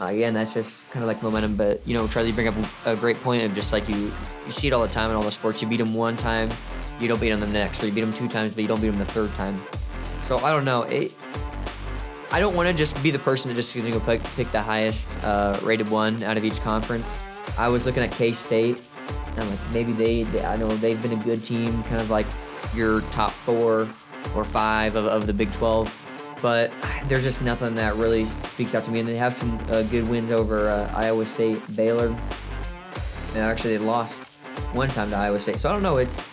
[0.00, 2.54] Uh, again, that's just kind of like momentum, but you know, Charlie, you bring up
[2.86, 4.12] a great point of just like you,
[4.46, 5.60] you see it all the time in all the sports.
[5.60, 6.48] You beat them one time,
[6.98, 8.80] you don't beat them the next, or you beat them two times, but you don't
[8.80, 9.60] beat them the third time.
[10.18, 10.82] So I don't know.
[10.82, 11.12] It,
[12.30, 14.50] I don't want to just be the person that just is going to pick, pick
[14.52, 17.18] the highest uh, rated one out of each conference.
[17.58, 18.80] I was looking at K State,
[19.26, 22.08] and I'm like, maybe they, they, I know they've been a good team, kind of
[22.08, 22.26] like
[22.74, 23.88] your top four
[24.34, 26.09] or five of, of the Big 12.
[26.42, 26.72] But
[27.06, 29.00] there's just nothing that really speaks out to me.
[29.00, 32.08] And they have some uh, good wins over uh, Iowa State, Baylor.
[33.34, 34.20] And actually, they lost
[34.72, 35.58] one time to Iowa State.
[35.58, 35.98] So I don't know.
[35.98, 36.26] It's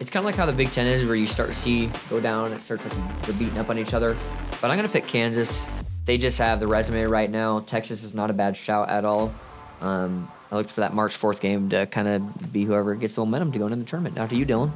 [0.00, 2.20] it's kind of like how the Big Ten is, where you start to see go
[2.20, 2.52] down.
[2.52, 4.16] It starts like they're beating up on each other.
[4.60, 5.66] But I'm gonna pick Kansas.
[6.04, 7.60] They just have the resume right now.
[7.60, 9.32] Texas is not a bad shout at all.
[9.80, 13.20] Um, I looked for that March 4th game to kind of be whoever gets the
[13.20, 14.16] momentum to go into the tournament.
[14.16, 14.72] Now to you, Dylan.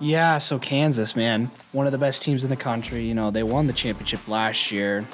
[0.00, 3.04] Yeah, so Kansas, man, one of the best teams in the country.
[3.04, 5.04] You know, they won the championship last year,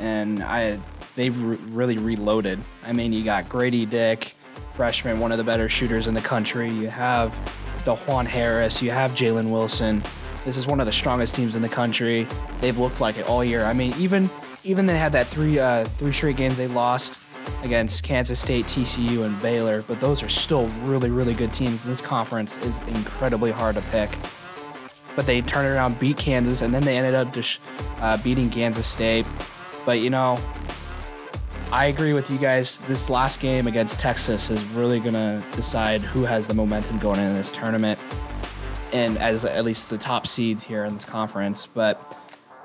[0.00, 0.78] and I
[1.14, 2.58] they've re- really reloaded.
[2.84, 4.34] I mean, you got Grady Dick,
[4.74, 6.68] freshman, one of the better shooters in the country.
[6.70, 7.32] You have
[7.84, 8.82] Dajuan Harris.
[8.82, 10.02] You have Jalen Wilson.
[10.44, 12.26] This is one of the strongest teams in the country.
[12.60, 13.64] They've looked like it all year.
[13.64, 14.30] I mean, even
[14.64, 17.18] even they had that three uh, three straight games they lost
[17.62, 21.82] against Kansas State, TCU, and Baylor, but those are still really, really good teams.
[21.84, 24.10] This conference is incredibly hard to pick.
[25.14, 27.60] But they turned around, beat Kansas, and then they ended up just
[28.00, 29.26] uh, beating Kansas State.
[29.84, 30.38] But you know,
[31.72, 32.80] I agree with you guys.
[32.82, 37.34] This last game against Texas is really gonna decide who has the momentum going into
[37.34, 37.98] this tournament,
[38.92, 41.66] and as at least the top seeds here in this conference.
[41.66, 42.16] But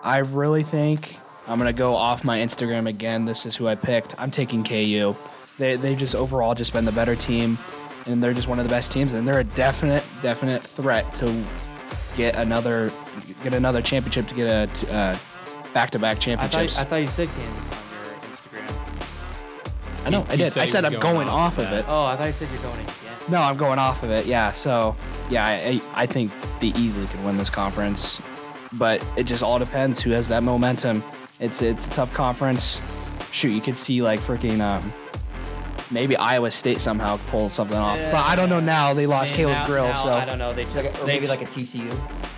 [0.03, 1.17] I really think
[1.51, 3.25] I'm gonna go off my Instagram again.
[3.25, 4.15] This is who I picked.
[4.17, 5.13] I'm taking KU.
[5.59, 7.57] They they just overall just been the better team,
[8.05, 11.43] and they're just one of the best teams, and they're a definite definite threat to
[12.15, 12.89] get another
[13.43, 14.47] get another championship to get
[14.87, 15.17] a uh,
[15.73, 16.75] back-to-back I championships.
[16.77, 20.05] thought, I thought you said Kansas on your Instagram.
[20.05, 20.57] I know He- I did.
[20.57, 21.85] I said I'm going going off off of of it.
[21.87, 22.95] Oh, I thought you said you're going again.
[23.29, 24.25] No, I'm going off of it.
[24.25, 24.53] Yeah.
[24.53, 24.95] So
[25.29, 28.21] yeah, I, I I think they easily could win this conference,
[28.73, 31.03] but it just all depends who has that momentum.
[31.41, 32.79] It's it's a tough conference.
[33.31, 34.93] Shoot, you could see like freaking um,
[35.89, 38.93] maybe Iowa State somehow pull something off, but I don't know now.
[38.93, 40.53] They lost Man, Caleb now- Grill, now, so I don't know.
[40.53, 41.89] They just Like a, or they maybe j- like a TCU.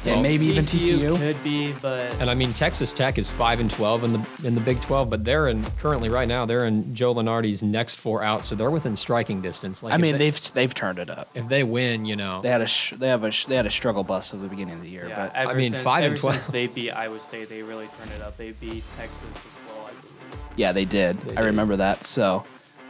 [0.05, 1.17] Yeah, Well, maybe even TCU.
[1.17, 4.53] could be, but And I mean, Texas Tech is five and twelve in the in
[4.53, 8.21] the Big Twelve, but they're in currently right now they're in Joe Lunardi's next four
[8.21, 9.81] out, so they're within striking distance.
[9.81, 11.29] Like I mean, they, they've they've turned it up.
[11.35, 13.65] if they win, you know, They had a sh- they have a sh- they had
[13.65, 16.03] a struggle bus at the beginning of the year, yeah, but I mean, since, five
[16.03, 16.35] and 12.
[16.35, 18.35] since they beat Iowa State, they really turned it up.
[18.35, 20.41] They beat Texas as well, I believe.
[20.57, 21.17] Yeah, they did.
[21.21, 21.45] They I did.
[21.45, 22.03] remember that.
[22.03, 22.43] So,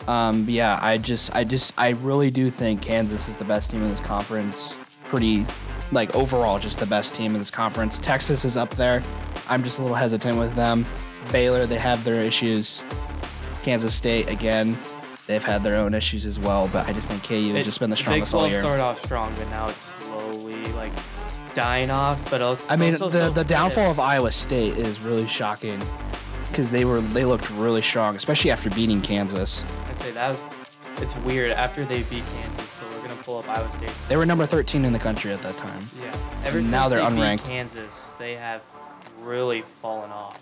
[0.07, 3.83] um, yeah, I just, I just, I really do think Kansas is the best team
[3.83, 4.75] in this conference.
[5.09, 5.45] Pretty,
[5.93, 7.99] like overall, just the best team in this conference.
[7.99, 9.03] Texas is up there.
[9.49, 10.85] I'm just a little hesitant with them.
[11.31, 12.81] Baylor, they have their issues.
[13.63, 14.77] Kansas State, again,
[15.27, 16.69] they've had their own issues as well.
[16.71, 18.61] But I just think KU has just been the strongest all 12 year.
[18.61, 20.91] started off strong, but now it's slowly like
[21.53, 22.29] dying off.
[22.29, 25.81] But I mean, also the the downfall of Iowa State is really shocking.
[26.49, 29.63] because they were they looked really strong, especially after beating Kansas.
[29.89, 30.37] I'd say that
[30.97, 32.72] it's weird after they beat Kansas.
[33.25, 34.07] So we're gonna pull up Iowa State.
[34.09, 35.87] They were number 13 in the country at that time.
[36.01, 36.15] Yeah.
[36.45, 37.37] Ever Now since they're they unranked.
[37.43, 38.61] Beat Kansas, they have
[39.21, 40.41] really fallen off,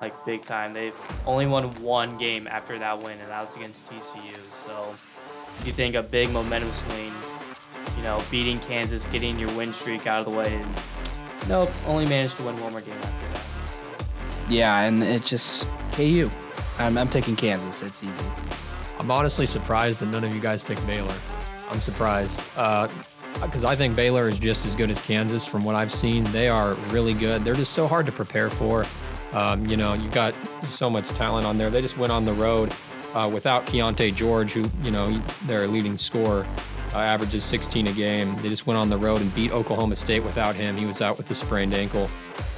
[0.00, 0.72] like big time.
[0.72, 0.94] They've
[1.26, 4.38] only won one game after that win, and that was against TCU.
[4.52, 4.94] So
[5.64, 7.12] you think a big momentum swing,
[7.96, 10.74] you know, beating Kansas, getting your win streak out of the way, and
[11.48, 13.42] nope, only managed to win one more game after that.
[13.70, 14.06] So.
[14.48, 16.30] Yeah, and it just KU.
[16.78, 17.82] I'm, I'm taking Kansas.
[17.82, 18.24] It's easy.
[18.98, 21.14] I'm honestly surprised that none of you guys picked Baylor.
[21.70, 22.40] I'm surprised
[23.42, 26.24] because I think Baylor is just as good as Kansas from what I've seen.
[26.24, 27.44] They are really good.
[27.44, 28.84] They're just so hard to prepare for.
[29.32, 31.68] Um, you know, you've got so much talent on there.
[31.70, 32.72] They just went on the road
[33.14, 36.46] uh, without Keyonte George, who you know their leading scorer,
[36.94, 38.40] uh, averages 16 a game.
[38.42, 40.76] They just went on the road and beat Oklahoma State without him.
[40.76, 42.08] He was out with a sprained ankle.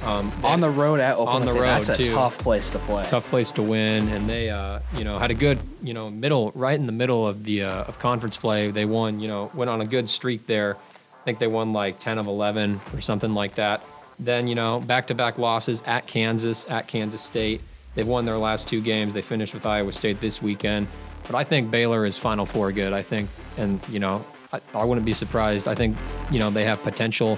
[0.03, 2.13] Um, On the road at Oklahoma On the State, road, that's a too.
[2.13, 3.03] tough place to play.
[3.05, 6.51] tough place to win, and they, uh, you know, had a good, you know, middle,
[6.55, 8.71] right in the middle of the uh, of conference play.
[8.71, 10.77] They won, you know, went on a good streak there.
[11.21, 13.83] I think they won like 10 of 11 or something like that.
[14.19, 17.61] Then, you know, back-to-back losses at Kansas, at Kansas State.
[17.95, 19.13] They've won their last two games.
[19.13, 20.87] They finished with Iowa State this weekend.
[21.23, 22.93] But I think Baylor is Final Four good.
[22.93, 25.67] I think, and you know, I, I wouldn't be surprised.
[25.67, 25.97] I think,
[26.31, 27.37] you know, they have potential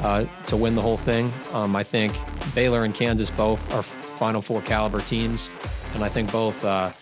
[0.00, 1.32] uh, to win the whole thing.
[1.52, 2.14] Um, I think
[2.54, 5.50] Baylor and Kansas both are Final Four caliber teams,
[5.94, 6.64] and I think both.
[6.64, 6.92] Uh,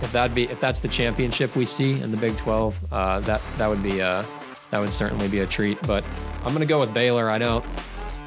[0.00, 3.40] if that be if that's the championship we see in the Big 12, uh, that
[3.56, 4.24] that would be uh,
[4.70, 5.80] that would certainly be a treat.
[5.86, 6.04] But
[6.44, 7.30] I'm gonna go with Baylor.
[7.30, 7.64] I don't,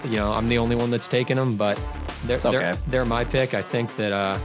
[0.05, 1.79] you know, I'm the only one that's taken them, but
[2.25, 2.51] they're okay.
[2.51, 3.53] they're, they're my pick.
[3.53, 4.37] I think that uh,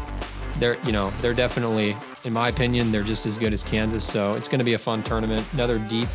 [0.59, 4.05] they're you know they're definitely, in my opinion, they're just as good as Kansas.
[4.05, 5.47] So it's gonna be a fun tournament.
[5.53, 6.09] Another deep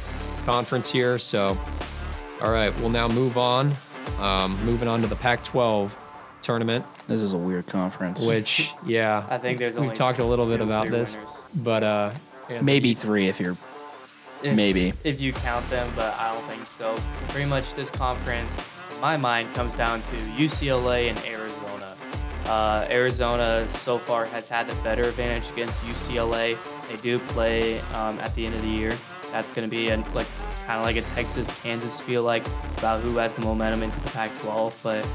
[0.45, 1.17] conference here.
[1.17, 1.57] So
[2.41, 3.73] all right, we'll now move on.
[4.19, 5.91] Um, moving on to the Pac-12
[6.41, 8.19] tournament, This is a weird conference.
[8.21, 11.31] which yeah, I think there's we've talked a little bit about this, winners.
[11.55, 12.11] but uh,
[12.49, 13.55] Anthony, maybe three if you're
[14.43, 14.93] If- maybe.
[15.03, 16.95] if you count them, but I don't think so.
[16.95, 18.59] So pretty much this conference,
[18.99, 21.40] my mind, comes down to UCLA and Arizona.
[22.45, 26.57] Uh, Arizona so far has had the better advantage against UCLA.
[26.89, 28.97] They do play um, at the end of the year.
[29.31, 30.27] That's going to be a, like
[30.65, 32.45] kind of like a Texas Kansas feel like
[32.77, 34.75] about who has the momentum into the Pac-12.
[34.83, 35.07] But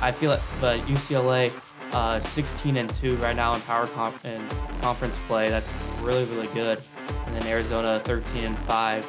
[0.00, 1.52] I feel like, but UCLA,
[1.92, 4.42] uh, 16 and two right now in power comp- in
[4.80, 5.48] conference play.
[5.48, 6.80] That's really really good.
[7.26, 9.06] And then Arizona 13 and five.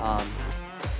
[0.00, 0.26] Um,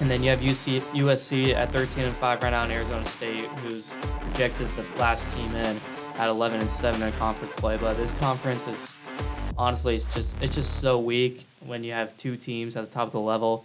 [0.03, 3.45] and then you have UC, USC at 13 and 5 right now, and Arizona State,
[3.63, 3.87] who's
[4.21, 5.81] projected the last team in
[6.19, 7.77] at 11 and 7 in conference play.
[7.77, 8.97] But this conference is
[9.57, 13.07] honestly, it's just it's just so weak when you have two teams at the top
[13.07, 13.65] of the level.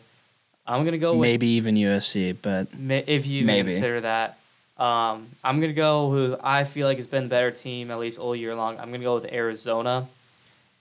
[0.67, 2.67] I'm gonna go with Maybe even USC, but
[3.08, 3.71] if you Maybe.
[3.71, 4.38] consider that.
[4.78, 8.19] Um, I'm gonna go who I feel like has been the better team at least
[8.19, 8.78] all year long.
[8.80, 10.08] I'm gonna go with Arizona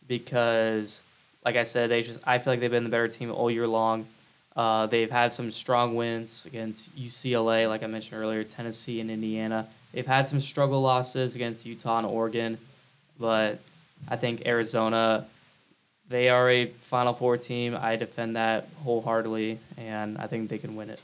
[0.06, 1.02] because,
[1.46, 3.66] like I said, they just I feel like they've been the better team all year
[3.66, 4.06] long.
[4.56, 9.66] Uh, they've had some strong wins against UCLA, like I mentioned earlier, Tennessee and Indiana.
[9.92, 12.56] They've had some struggle losses against Utah and Oregon,
[13.20, 13.58] but
[14.08, 15.26] I think Arizona,
[16.08, 17.76] they are a Final Four team.
[17.78, 21.00] I defend that wholeheartedly, and I think they can win it.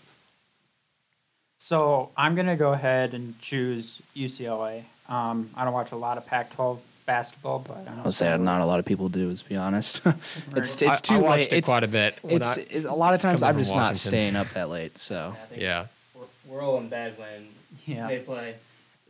[1.59, 4.85] So I'm gonna go ahead and choose UCLA.
[5.09, 6.79] Um, I don't watch a lot of Pac-12
[7.17, 10.01] basketball, but I know I'll say not a lot of people do, to be honest.
[10.07, 10.07] it's
[10.53, 10.57] Right.
[10.57, 11.23] it's too I, I late.
[11.27, 12.19] watched it It's, quite a bit.
[12.23, 14.11] when it's, I- it- a lot of times coming I'm from just not Washington.
[14.11, 14.97] staying up that late.
[14.97, 15.87] So yeah.
[16.15, 17.49] We're, we're all in bed when
[17.87, 18.09] Yeah.
[18.09, 18.55] they play.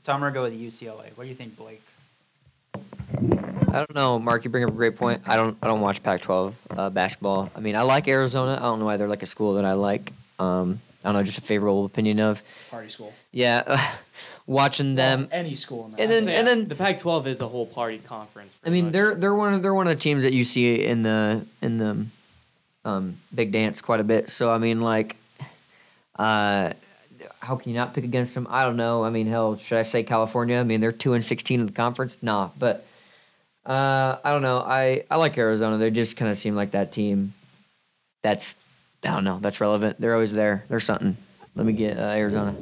[0.00, 1.10] So I'm gonna go with UCLA.
[1.14, 1.80] What do you think, Blake?
[2.74, 4.42] I don't know, Mark.
[4.44, 5.22] You bring up a great point.
[5.26, 5.56] I don't.
[5.62, 7.50] I don't watch Pac-12 uh, basketball.
[7.54, 8.54] I mean, I like Arizona.
[8.54, 10.12] I don't know why they're like a school that I like.
[10.40, 12.42] Um, I don't know, just a favorable opinion of.
[12.70, 13.12] party school.
[13.30, 13.62] Yeah,
[14.46, 15.28] watching them.
[15.32, 15.86] any school.
[15.96, 18.54] In And then- yeah, then- the Pac-12 is a whole party conference.
[18.64, 18.92] I mean, much.
[18.92, 21.78] they're they're one of they're one of the teams that you see in the in
[21.78, 22.06] the
[22.84, 24.30] um, big dance quite a bit.
[24.30, 25.16] So I mean, like,
[26.16, 26.72] uh,
[27.40, 28.46] how can you not pick against them?
[28.50, 29.04] I don't know.
[29.04, 30.58] I mean, hell, should I say California?
[30.58, 32.22] I mean, they're two and sixteen in the conference.
[32.22, 32.84] Nah, but
[33.64, 34.58] uh, I don't know.
[34.58, 35.78] I I like Arizona.
[35.78, 37.34] They just kind of seem like that team.
[38.22, 38.56] That's
[39.04, 39.38] I don't know.
[39.40, 40.00] That's relevant.
[40.00, 40.64] They're always there.
[40.68, 41.16] They're something.
[41.54, 42.54] Let me get uh, Arizona.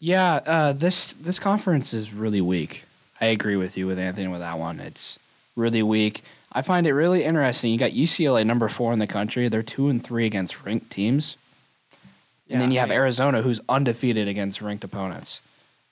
[0.00, 2.84] Yeah, uh, this this conference is really weak.
[3.20, 4.80] I agree with you with Anthony with that one.
[4.80, 5.18] It's
[5.56, 6.24] really weak.
[6.52, 7.70] I find it really interesting.
[7.70, 9.46] You got UCLA number four in the country.
[9.48, 11.36] They're two and three against ranked teams,
[12.48, 15.42] and then you have Arizona, who's undefeated against ranked opponents.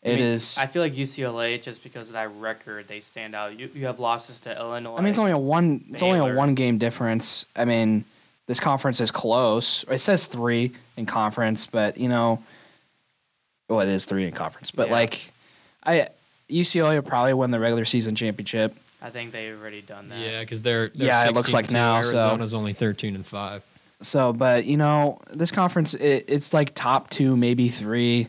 [0.04, 0.56] I mean, is.
[0.56, 3.58] I feel like UCLA just because of that record, they stand out.
[3.58, 4.96] You, you have losses to Illinois.
[4.96, 5.84] I mean, it's only a one.
[5.90, 7.44] It's only a one game difference.
[7.54, 8.04] I mean,
[8.46, 9.84] this conference is close.
[9.90, 12.42] It says three in conference, but you know,
[13.68, 14.70] well, it is three in conference.
[14.70, 14.92] But Yeah.
[14.94, 15.32] like,
[15.84, 16.08] I
[16.50, 18.74] UCLA will probably win the regular season championship.
[19.00, 20.18] I think they've already done that.
[20.18, 21.76] Yeah, because they're, they're Yeah, it looks like and two.
[21.76, 23.62] now, so- Arizona's only thirteen and five.
[24.00, 28.28] So, but you know, this conference it, it's like top two, maybe three.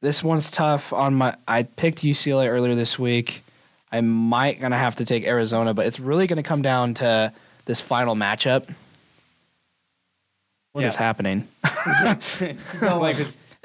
[0.00, 0.92] This one's tough.
[0.92, 3.42] On my, I picked UCLA earlier this week.
[3.90, 7.32] I might gonna have to take Arizona, but it's really gonna come down to
[7.64, 8.68] this final matchup.
[10.72, 10.98] What is Yeah.
[10.98, 11.48] happening?
[12.82, 13.16] Like,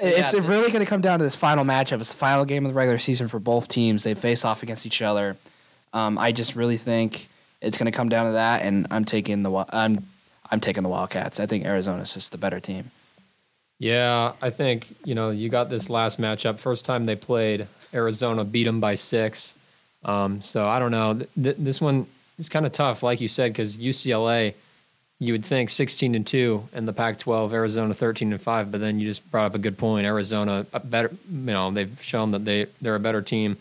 [0.04, 2.00] It's yeah, really going to come down to this final matchup.
[2.00, 4.04] It's the final game of the regular season for both teams.
[4.04, 5.36] They face off against each other.
[5.92, 7.28] Um, I just really think
[7.60, 10.04] it's going to come down to that, and I'm taking the I'm
[10.50, 11.40] I'm taking the Wildcats.
[11.40, 12.90] I think Arizona's just the better team.
[13.78, 16.58] Yeah, I think you know you got this last matchup.
[16.58, 19.54] First time they played, Arizona beat them by six.
[20.04, 21.14] Um, so I don't know.
[21.14, 22.06] Th- th- this one
[22.38, 24.54] is kind of tough, like you said, because UCLA,
[25.20, 28.98] you would think 16 and two in the Pac-12, Arizona 13 and five, but then
[28.98, 30.06] you just brought up a good point.
[30.06, 33.56] Arizona better, you know, they've shown that they they're a better team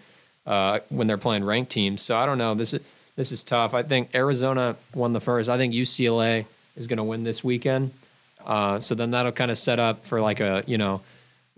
[0.45, 2.01] uh, when they're playing ranked teams.
[2.01, 2.56] So I don't know.
[2.56, 2.82] This is
[3.16, 3.74] this is tough.
[3.74, 5.49] I think Arizona won the first.
[5.49, 6.45] I think UCLA
[6.76, 7.91] is going to win this weekend.
[8.43, 11.01] Uh, so then that'll kind of set up for like a you know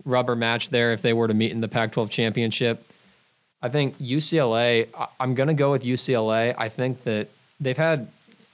[0.04, 2.86] rubber match there if they were to meet in the Pac-12 championship.
[3.62, 4.88] I think UCLA.
[5.18, 6.54] I'm going to go with UCLA.
[6.56, 7.28] I think that
[7.58, 8.08] they've had,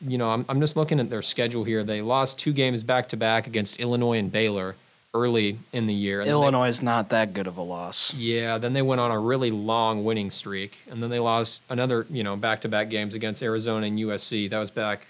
[0.07, 1.85] you know, I'm, I'm just looking at their schedule here.
[1.85, 4.75] They lost two games back to back against Illinois and Baylor
[5.15, 6.19] early in the year.
[6.19, 8.15] Then they- Illinois is not that good of a loss.
[8.15, 12.07] yeah, then they went on a really long winning streak, and then they lost another,
[12.11, 14.49] you know, back-to-back games against Arizona and USC.
[14.49, 15.07] That was back,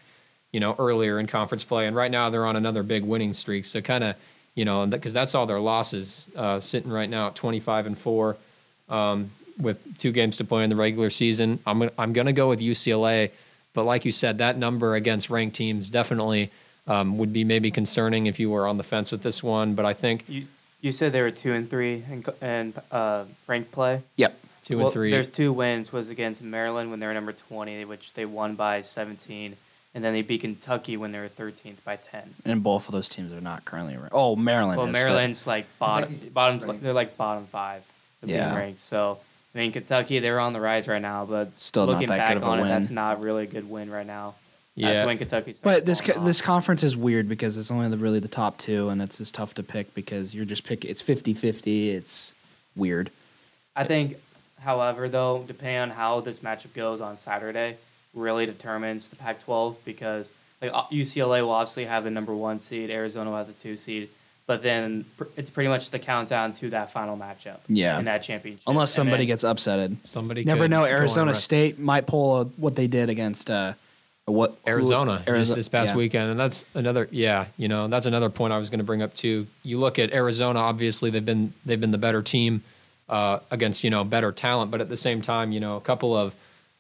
[0.53, 3.65] you know, earlier in conference play, and right now they're on another big winning streak.
[3.65, 4.17] So kind of,
[4.57, 8.37] you know, because that's all their losses, uh, sitting right now at 25 and four,
[8.89, 11.61] um, with two games to play in the regular season.
[11.67, 13.31] I'm I'm gonna go with UCLA,
[13.75, 16.51] but like you said, that number against ranked teams definitely
[16.87, 19.75] um, would be maybe concerning if you were on the fence with this one.
[19.75, 20.47] But I think you
[20.81, 24.03] you said they were two and three in co- in uh, ranked play.
[24.17, 24.39] Yep.
[24.65, 25.11] two Well, and three.
[25.11, 28.83] There's two wins was against Maryland when they were number 20, which they won by
[28.83, 29.57] 17,
[29.95, 32.35] and then they beat Kentucky when they were 13th by 10.
[32.45, 34.11] And both of those teams are not currently ranked.
[34.13, 34.79] Oh, Maryland.
[34.79, 36.83] Well, is, Maryland's like bottom, bottom's ranked.
[36.83, 37.83] they're like bottom five,
[38.23, 38.57] of being Yeah.
[38.57, 38.81] ranked.
[38.81, 39.19] So
[39.55, 42.29] I mean, Kentucky they're on the rise right now, but Still not looking that back
[42.29, 42.71] good of a on it, win.
[42.71, 44.35] that's not really a good win right now.
[44.75, 44.93] yeah.
[44.95, 45.55] That's when Kentucky.
[45.63, 46.25] But this co- off.
[46.25, 49.35] this conference is weird because it's only the, really the top two, and it's just
[49.35, 50.91] tough to pick because you're just picking.
[50.91, 51.89] It's 50-50.
[51.93, 52.33] It's
[52.77, 53.11] weird.
[53.77, 54.17] I think,
[54.61, 57.77] however, though, depending on how this matchup goes on Saturday,
[58.15, 60.31] really determines the Pac-12 because
[60.61, 64.09] like UCLA will obviously have the number one seed, Arizona will have the two seed,
[64.47, 67.59] but then pr- it's pretty much the countdown to that final matchup.
[67.69, 67.99] Yeah.
[67.99, 69.97] In that championship, Unless And somebody then- gets upsetted.
[70.05, 70.81] Somebody Never could know.
[70.81, 71.35] go on a Arizona run.
[71.35, 73.75] State might pull a, what they did against uh,
[74.27, 75.97] what who- Arizona just this past yeah.
[75.99, 77.09] weekend, and that's another.
[77.11, 79.47] Yeah, you know, that's another point I was going to bring up too.
[79.63, 80.61] You look at Arizona.
[80.61, 82.63] Obviously, they've been they've been the better team
[83.09, 86.17] uh, against you know better talent, but at the same time, you know, a couple
[86.17, 86.35] of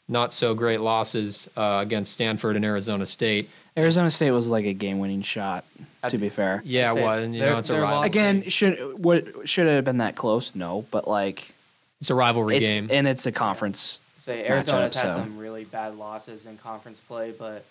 [0.08, 3.48] not so great losses uh, against Stanford and Arizona State.
[3.76, 5.64] Arizona State was like a game-winning shot.
[6.08, 7.22] To be fair, Yeah, it was.
[7.22, 7.98] and, you know, it's a they're rival.
[7.98, 10.52] lost- again, should what should it have been that close?
[10.52, 11.52] No, but like
[12.00, 12.88] It's a rivalry it's game.
[12.90, 14.00] and it's a conference.
[14.18, 15.20] Say Arizona's matchup, had so.
[15.20, 17.64] some really bad losses in conference play, but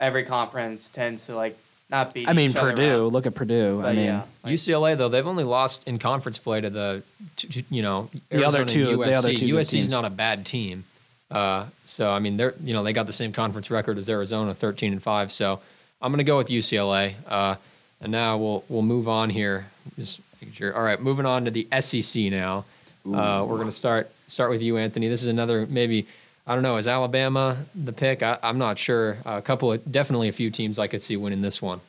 [0.00, 1.58] every conference tends to like
[1.90, 2.28] not beat.
[2.28, 3.06] I mean, each Purdue.
[3.06, 3.12] out.
[3.12, 3.82] Look at Purdue.
[3.84, 7.02] I mean, yeah, like- UCLA though they've only lost in conference play to the,
[7.38, 9.88] to, to, you know, The other Arizona and two- the other two good USC's teams.
[9.88, 10.84] not a bad team,
[11.32, 14.54] uh, so I mean they're you know they got the same conference record as Arizona,
[14.54, 15.32] thirteen and five.
[15.32, 15.60] So
[16.00, 17.56] I'm gonna go with UCLA, uh,
[18.00, 19.66] and now we'll we'll move on here.
[19.96, 20.76] Just making sure.
[20.76, 22.64] All right, moving on to the SEC now.
[23.06, 25.08] Uh, we're gonna start start with you, Anthony.
[25.08, 26.06] This is another maybe.
[26.46, 26.76] I don't know.
[26.76, 28.22] Is Alabama the pick?
[28.22, 29.18] I, I'm not sure.
[29.24, 31.80] a couple of definitely a few teams I could see winning this one.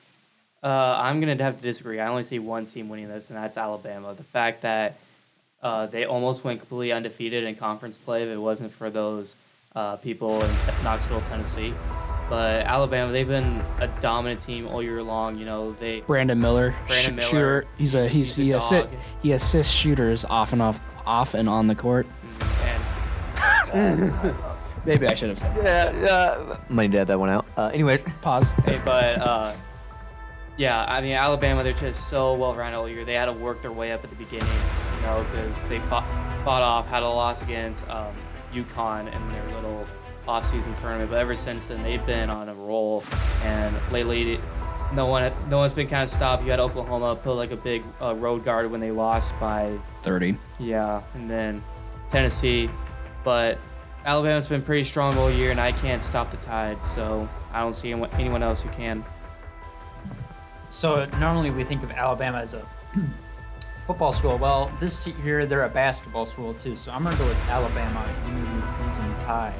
[0.63, 1.99] Uh, I'm gonna have to disagree.
[1.99, 4.13] I only see one team winning this, and that's Alabama.
[4.13, 4.95] The fact that
[5.63, 9.35] uh, they almost went completely undefeated in conference play if it wasn't for those
[9.75, 10.51] uh, people in
[10.83, 11.73] Knoxville, Tennessee.
[12.29, 15.37] But Alabama, they've been a dominant team all year long.
[15.37, 17.65] You know, they Brandon Miller, Brandon Miller, shooter.
[17.77, 18.89] He's a he's, he's a he, assi-
[19.21, 22.07] he assists shooters off and off off and on the court.
[23.73, 24.13] and
[24.85, 25.55] Maybe I should have said.
[25.55, 27.45] Yeah, uh, might need to add that one out.
[27.55, 28.51] Uh, anyways, Pause.
[28.65, 29.53] Hey, but uh,
[30.57, 33.05] yeah, I mean Alabama, they're just so well rounded all year.
[33.05, 36.05] They had to work their way up at the beginning, you know, because they fought,
[36.43, 38.13] fought off, had a loss against um,
[38.53, 39.85] UConn in their little
[40.27, 41.09] off-season tournament.
[41.09, 43.03] But ever since then, they've been on a roll,
[43.43, 44.39] and lately.
[44.93, 46.43] No one, no one's been kind of stopped.
[46.43, 50.37] You had Oklahoma put like a big uh, road guard when they lost by Thirty.
[50.59, 51.63] yeah, and then
[52.09, 52.69] Tennessee.
[53.23, 53.57] But
[54.05, 57.73] Alabama's been pretty strong all year, and I can't stop the tide, so I don't
[57.73, 59.03] see anyone anyone else who can.
[60.69, 62.63] So normally we think of Alabama as a
[63.85, 64.37] football school.
[64.37, 68.05] Well, this year they're a basketball school too, so I'm gonna go with Alabama.
[68.85, 69.53] Using Tide.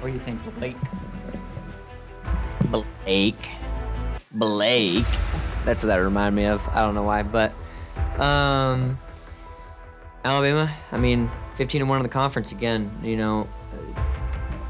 [0.00, 0.76] What do you think, Blake?
[2.70, 3.48] Blake.
[4.32, 5.04] Blake.
[5.64, 6.66] That's what that reminded me of.
[6.68, 7.52] I don't know why, but
[8.20, 8.98] um,
[10.24, 10.72] Alabama.
[10.92, 12.90] I mean, 15 and one in the conference again.
[13.02, 14.00] You know, uh,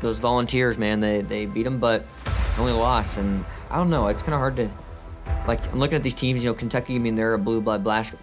[0.01, 2.05] those Volunteers, man, they they beat them, but
[2.47, 4.09] it's only a loss, and I don't know.
[4.09, 4.71] It's kind of hard to
[5.47, 5.65] like.
[5.73, 6.45] I'm looking at these teams.
[6.45, 6.95] You know, Kentucky.
[6.97, 8.15] I mean, they're a blue blood blast,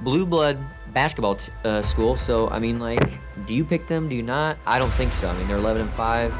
[0.00, 0.58] blue blood
[0.92, 2.16] basketball t- uh, school.
[2.16, 3.02] So I mean, like,
[3.46, 4.08] do you pick them?
[4.08, 4.56] Do you not?
[4.66, 5.28] I don't think so.
[5.28, 6.32] I mean, they're 11 and five.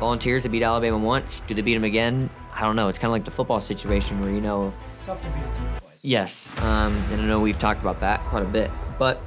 [0.00, 1.40] Volunteers they beat Alabama once.
[1.40, 2.28] Do they beat them again?
[2.54, 2.88] I don't know.
[2.88, 4.72] It's kind of like the football situation where you know.
[4.92, 5.98] It's tough to beat a team twice.
[6.02, 9.20] Yes, um, and I know we've talked about that quite a bit, but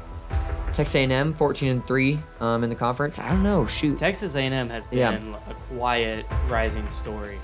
[0.74, 3.20] Texas A&M 14 and three um, in the conference.
[3.20, 3.66] I don't know.
[3.66, 5.20] Shoot, Texas A&M has been Yeah.
[5.50, 7.40] a quiet rising story.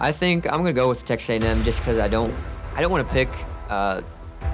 [0.00, 2.34] I think I'm gonna go with Texas A&M just because I don't
[2.74, 3.28] I don't want to pick.
[3.68, 4.00] Uh,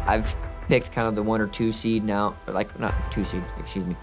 [0.07, 0.35] I've
[0.67, 3.87] picked kind of the one or two seed now, or like not two seeds, excuse
[3.87, 3.95] me,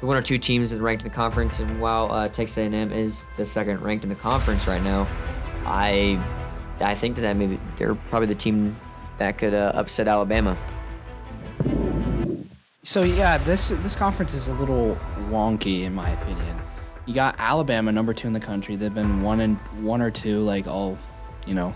[0.00, 1.60] the one or two teams that ranked in the conference.
[1.60, 5.06] And while uh, Texas A&M is the second ranked in the conference right now,
[5.64, 6.20] I
[6.80, 8.76] I think that, that maybe they're probably the team
[9.18, 10.56] that could uh, upset Alabama.
[12.82, 16.59] So yeah, this this conference is a little wonky in my opinion.
[17.10, 18.76] You got Alabama, number two in the country.
[18.76, 20.96] They've been one and one or two like all,
[21.44, 21.74] you know,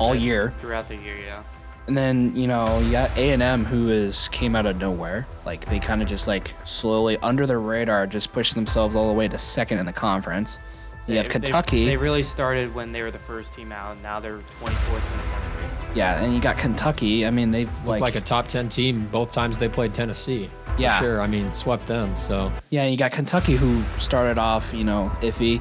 [0.00, 0.52] all year.
[0.60, 1.44] Throughout the year, yeah.
[1.86, 5.28] And then you know you got A and M, who is came out of nowhere.
[5.46, 9.14] Like they kind of just like slowly under the radar, just pushed themselves all the
[9.14, 10.58] way to second in the conference.
[11.06, 11.84] You have Kentucky.
[11.84, 13.92] They, they really started when they were the first team out.
[13.92, 15.94] and Now they're 24th in the country.
[15.94, 17.24] yeah, and you got Kentucky.
[17.24, 20.50] I mean, they've Looked like, like, a top 10 team both times they played Tennessee.
[20.76, 20.98] For Yeah.
[21.00, 21.20] Sure.
[21.20, 22.16] I mean, swept them.
[22.16, 25.60] So, Yeah, and you got Kentucky who started off, you know, iffy,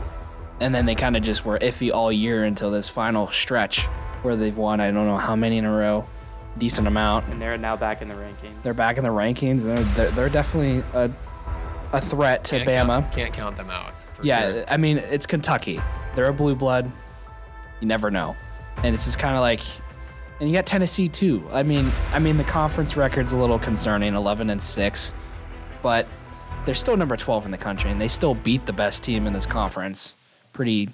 [0.60, 3.86] and then they kind of just were iffy all year until this final stretch
[4.22, 6.06] where they've won I don't know how many in a row,
[6.58, 7.28] decent amount.
[7.28, 8.62] And they're now back in the rankings.
[8.64, 9.64] They're back in the rankings.
[9.64, 11.12] And they're they're, they're definitely a
[11.92, 13.02] a threat to can't Bama.
[13.02, 13.94] Count, can't count them out.
[14.14, 14.64] For yeah, Sure.
[14.68, 15.82] I mean it's Kentucky.
[16.16, 16.92] They're a blue blood.
[17.82, 18.36] You never know,
[18.78, 19.60] and it's just kind of like,
[20.44, 21.42] and you got Tennessee too.
[21.54, 25.14] I mean, I mean the conference record's a little concerning, 11 and six,
[25.82, 26.06] but
[26.66, 29.32] they're still number 12 in the country, and they still beat the best team in
[29.32, 30.16] this conference
[30.52, 30.90] pretty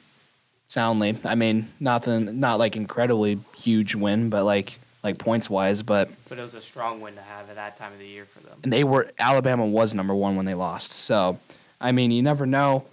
[0.67, 1.17] soundly.
[1.25, 6.37] I mean, nothing, not like incredibly huge win, but like like points wise, but But
[6.37, 8.59] it was a strong win to have at that time of the year for them.
[8.61, 10.91] and they were Alabama was number one when they lost.
[10.91, 11.39] So,
[11.81, 12.85] I mean, you never know.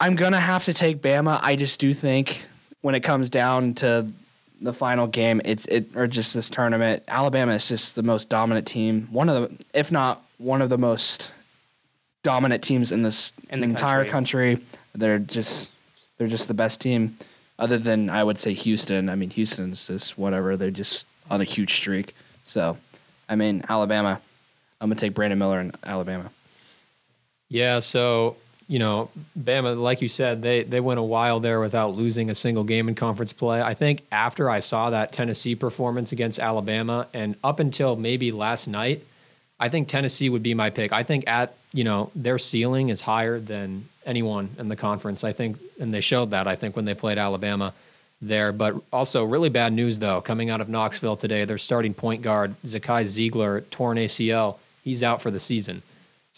[0.00, 1.40] I'm gonna have to take Bama.
[1.42, 2.48] I just do think
[2.80, 4.10] when it comes down to
[4.60, 8.66] the final game, it's it or just this tournament, Alabama is just the most dominant
[8.66, 9.08] team.
[9.10, 11.32] One of the, if not one of the most
[12.22, 14.56] dominant teams in this In the entire country.
[14.56, 14.66] country.
[14.94, 15.70] They're just
[16.16, 17.14] they're just the best team,
[17.58, 19.08] other than I would say Houston.
[19.08, 20.56] I mean, Houston's just whatever.
[20.56, 22.14] They're just on a huge streak.
[22.44, 22.76] So,
[23.28, 24.20] I mean, Alabama.
[24.80, 26.30] I'm gonna take Brandon Miller in Alabama.
[27.48, 28.36] Yeah, so
[28.68, 32.34] you know, Bama, like you said, they they went a while there without losing a
[32.34, 33.62] single game in conference play.
[33.62, 38.68] I think after I saw that Tennessee performance against Alabama, and up until maybe last
[38.68, 39.02] night,
[39.58, 40.92] I think Tennessee would be my pick.
[40.92, 45.24] I think at you know their ceiling is higher than anyone in the conference.
[45.24, 46.46] I think, and they showed that.
[46.46, 47.72] I think when they played Alabama
[48.20, 51.46] there, but also really bad news though coming out of Knoxville today.
[51.46, 54.58] Their starting point guard Zakai Zeigler torn ACL.
[54.84, 55.82] He's out for the season.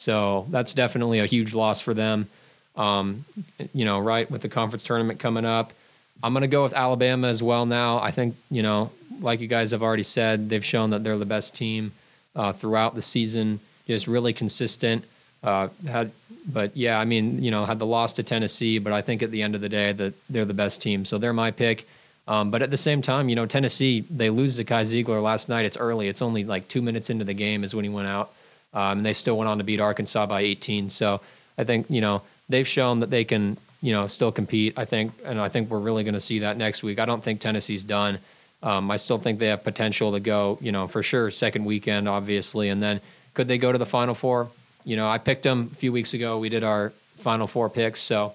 [0.00, 2.26] So that's definitely a huge loss for them.
[2.74, 3.26] Um,
[3.74, 5.74] you know, right with the conference tournament coming up.
[6.22, 7.98] I'm going to go with Alabama as well now.
[7.98, 11.26] I think, you know, like you guys have already said, they've shown that they're the
[11.26, 11.92] best team
[12.34, 15.04] uh, throughout the season, just really consistent.
[15.42, 16.12] Uh, had,
[16.50, 19.30] but yeah, I mean, you know, had the loss to Tennessee, but I think at
[19.30, 21.04] the end of the day that they're the best team.
[21.04, 21.86] So they're my pick.
[22.26, 25.50] Um, but at the same time, you know, Tennessee, they lose to Kai Zeigler last
[25.50, 25.66] night.
[25.66, 26.08] It's early.
[26.08, 28.32] It's only like two minutes into the game is when he went out.
[28.72, 30.88] Um, and they still went on to beat Arkansas by 18.
[30.90, 31.20] So
[31.58, 34.78] I think, you know, they've shown that they can, you know, still compete.
[34.78, 36.98] I think, and I think we're really going to see that next week.
[36.98, 38.18] I don't think Tennessee's done.
[38.62, 42.08] Um, I still think they have potential to go, you know, for sure, second weekend,
[42.08, 42.68] obviously.
[42.68, 43.00] And then
[43.34, 44.48] could they go to the Final Four?
[44.84, 46.38] You know, I picked them a few weeks ago.
[46.38, 48.00] We did our Final Four picks.
[48.00, 48.34] So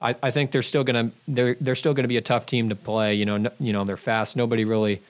[0.00, 2.68] I, I think they're still going to, they're, they're still to be a tough team
[2.68, 3.14] to play.
[3.14, 4.36] You know, no, you know, they're fast.
[4.36, 5.00] Nobody really,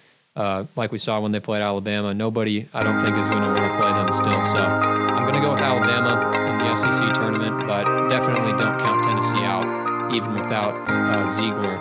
[0.40, 3.48] uh, like we saw when they played Alabama, nobody, I don't think, is going to
[3.48, 4.42] want to play them still.
[4.42, 9.04] So I'm going to go with Alabama in the SEC tournament, but definitely don't count
[9.04, 9.68] Tennessee out,
[10.14, 11.76] even without uh, Zeigler.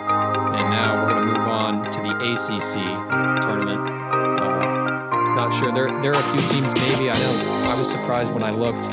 [0.60, 2.74] And now we're going to move on to the ACC
[3.40, 3.80] tournament.
[3.80, 5.72] Uh, not sure.
[5.72, 7.08] There, there are a few teams, maybe.
[7.08, 8.90] I know I was surprised when I looked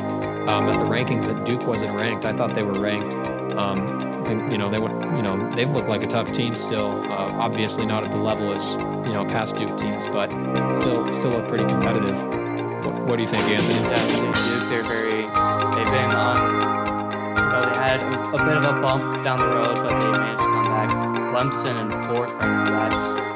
[0.47, 2.23] um, at the rankings that Duke wasn't ranked.
[2.23, 3.13] I thought they were ranked.
[3.57, 6.91] Um, and, you know, they would, you know, they've looked like a tough team still.
[7.11, 8.75] Uh, obviously not at the level as
[9.07, 10.29] you know past Duke teams, but
[10.73, 12.17] still still look pretty competitive.
[12.85, 13.79] What, what do you think, Anthony?
[13.89, 16.37] Yeah, Duke, they're very, they've been on,
[17.35, 20.39] you know, they had a, bit of a bump down the road, but they managed
[20.39, 20.89] to come back.
[21.33, 23.26] Clemson and fourth that's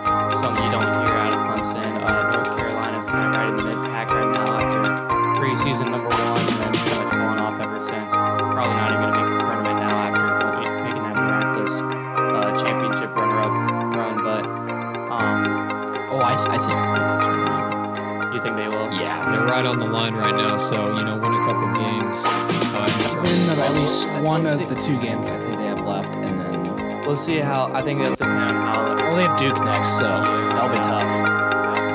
[24.32, 27.40] one think of the two games I think they have left, and then We'll see
[27.40, 27.70] how.
[27.74, 28.96] I think it'll depend on how.
[28.96, 31.04] well they have Duke next, so that'll be tough.
[31.04, 31.28] You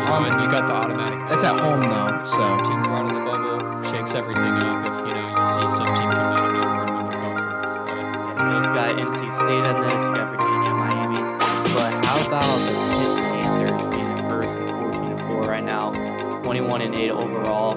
[0.05, 1.16] know, and you got the automatic.
[1.30, 4.84] That's at home though, so Teams right on the bubble shakes everything up.
[4.84, 7.72] If you know you see some team come out of nowhere and win the conference.
[7.72, 10.01] But Those got NC State in this.
[10.05, 11.20] You got Virginia, Miami.
[11.72, 15.93] But how about the Pitt Panthers being in first and 14 and 4 right now,
[16.43, 17.72] 21 and 8 overall?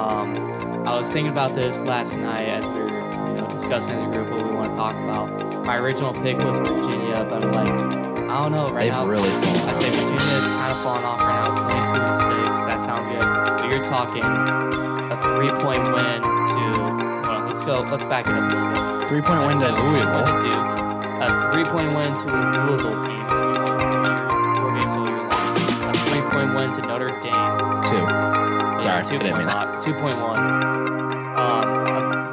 [0.00, 0.32] Um,
[0.88, 2.79] I was thinking about this last night as we were, you know,
[3.70, 5.30] discussing as a group what we want to talk about.
[5.64, 7.70] My original pick was Virginia, but I'm like,
[8.26, 8.66] I don't know.
[8.72, 9.30] Right they've now, really.
[9.30, 12.66] I say Virginia is kind of falling off right now, 22 and 6.
[12.66, 13.22] That sounds good.
[13.22, 16.62] But you're talking a three point win to,
[17.46, 19.06] let's go, let's back it up a little bit.
[19.06, 20.26] Three point win to Louisville.
[20.26, 20.70] to Duke,
[21.22, 23.22] a three point win to a Louisville team,
[24.58, 25.86] four games all year long.
[25.86, 27.86] A three point win to Notre Dame.
[27.86, 28.02] Two.
[28.02, 29.84] Yeah, Sorry, I two didn't point mean that.
[29.86, 30.99] Two point one.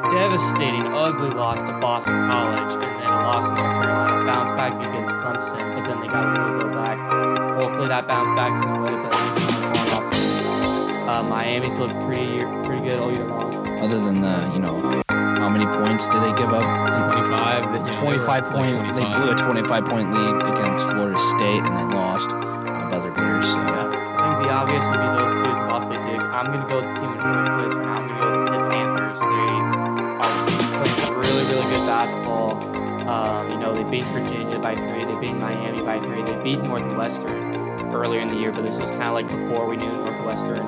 [0.07, 4.23] A devastating, ugly loss to Boston College, and then a loss to North Carolina.
[4.23, 6.97] Bounce back against Clemson, but then they got Louisville back.
[7.59, 10.47] Hopefully that bounce back's in a way, but it's kind of fallen off since.
[11.07, 13.51] Uh, Miami's looked pretty pretty good all year long.
[13.83, 16.63] Other than the, you know, how many points did they give up?
[16.63, 17.67] 25.
[17.67, 18.95] You know, they were 25 like point.
[18.95, 23.11] They blew a 25 point lead against Florida State, and they lost on a buzzer
[23.11, 23.43] beater.
[23.43, 26.23] So Yeah, I think the obvious would be those two as lost by Duke.
[26.31, 27.19] I'm gonna go with the team in
[33.89, 35.05] beat Virginia by three.
[35.05, 36.21] They beat Miami by three.
[36.21, 37.55] They beat Northwestern
[37.93, 40.67] earlier in the year, but this was kind of like before we knew Northwestern.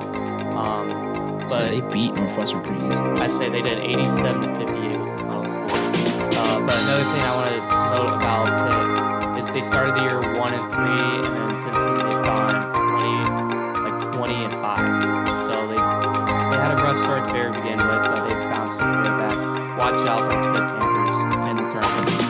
[0.56, 2.96] Um, so they beat Northwestern pretty easy.
[3.20, 5.64] I'd say they did 87 to 58 was the final score.
[5.66, 7.60] Uh, but another thing I want to
[7.92, 11.98] note about Pitt is they started the year one and three, and then since then
[11.98, 12.54] they've gone
[13.02, 15.44] 20, like 20 and five.
[15.44, 19.12] So they they had a rough start to very begin with, but they've bounced way
[19.20, 19.36] back.
[19.78, 22.29] Watch out for the Pitt Panthers in the tournament.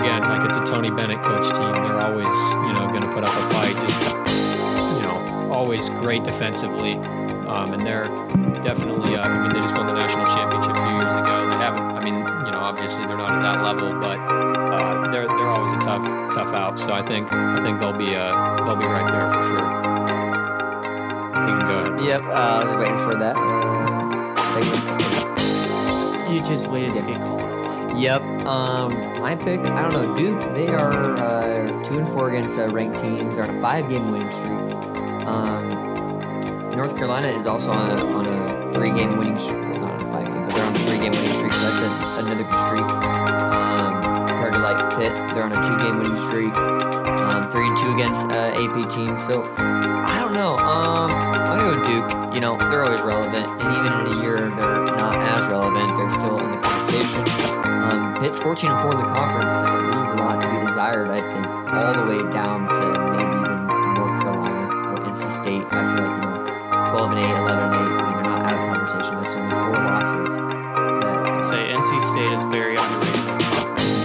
[0.00, 1.72] Again like it's a Tony Bennett coach team.
[1.72, 3.76] They're always, you know, going to put up a fight.
[3.76, 4.16] Just,
[4.96, 6.94] you know, always great defensively,
[7.44, 8.08] um, and they're
[8.64, 9.16] definitely.
[9.16, 11.48] Uh, I mean, they just won the national championship a few years ago.
[11.50, 11.82] They haven't.
[11.82, 15.72] I mean, you know, obviously they're not at that level, but uh, they're they're always
[15.72, 16.78] a tough tough out.
[16.78, 19.66] So I think I think they'll be uh they'll be right there for sure.
[21.40, 22.04] You can go ahead.
[22.04, 23.36] Yep, uh, I was waiting for that.
[23.36, 25.00] Uh, segment.
[26.32, 27.39] You just waited to get called.
[28.00, 28.22] Yep.
[28.46, 29.60] Um, my pick.
[29.60, 30.16] I don't know.
[30.16, 30.40] Duke.
[30.54, 33.36] They are uh, two and four against uh, ranked teams.
[33.36, 35.26] They're on a five-game winning streak.
[35.28, 35.68] Um,
[36.74, 39.60] North Carolina is also on a, on a three-game winning streak.
[39.78, 41.52] Not on a five-game, but they're on a three-game winning streak.
[41.52, 42.88] So that's a, another good streak.
[42.88, 46.54] Um, compared to like Pitt, they're on a two-game winning streak.
[46.56, 49.22] Um, three and two against uh, AP teams.
[49.22, 50.56] So I don't know.
[50.56, 52.34] Um, I'm gonna go Duke.
[52.34, 56.10] You know, they're always relevant, and even in a year they're not as relevant, they're
[56.10, 57.59] still in the conversation.
[57.90, 61.10] Um, Pitt's 14 and 4 in the conference, it leaves a lot to be desired.
[61.10, 61.42] I think
[61.74, 62.84] all the way down to
[63.18, 63.66] maybe even
[63.98, 65.66] North Carolina or NC State.
[65.74, 67.82] I feel like you know, 12 and 8, 11 and 8.
[67.82, 69.18] I mean, they're not out of conversation.
[69.18, 70.30] That's only four losses.
[71.50, 73.38] Say NC State is very underrated in.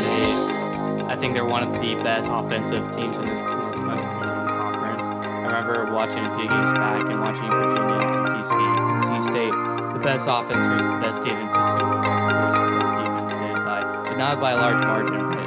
[0.02, 3.86] They, I think they're one of the best offensive teams in this, in this in
[3.86, 5.06] conference.
[5.06, 8.02] I remember watching a few games back and watching Virginia
[8.34, 9.54] NC, NC State.
[9.94, 12.15] The best offense versus the best defense who the
[14.16, 15.30] but not by a large margin.
[15.30, 15.46] But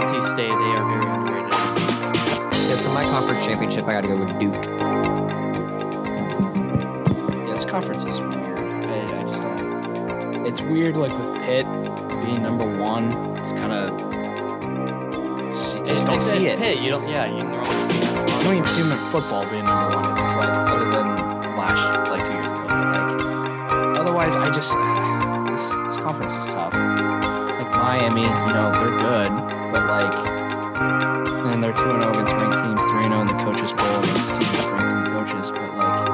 [0.00, 1.52] NC State, they are very underrated.
[1.52, 4.54] yeah, so my conference championship, I got to go with Duke.
[7.46, 8.58] Yeah, this conference is weird.
[8.84, 10.46] I, I just don't.
[10.46, 11.66] It's weird, like with Pitt
[12.24, 13.12] being number one.
[13.38, 13.90] It's kind of
[15.54, 16.58] just, you just don't see it.
[16.58, 17.06] Pitt, you don't.
[17.06, 18.38] Yeah, you normally see that.
[18.38, 20.10] You don't even see them in football being number one.
[20.12, 21.06] It's just like other than
[21.58, 22.64] last, like two years ago.
[22.68, 24.72] But like otherwise, I just
[27.88, 29.32] Miami, you know, they're good,
[29.72, 30.12] but like,
[31.48, 33.96] and they're two and zero against ranked teams, three and zero in the coaches bowl
[34.04, 35.48] against teams ranked coaches.
[35.50, 36.04] But like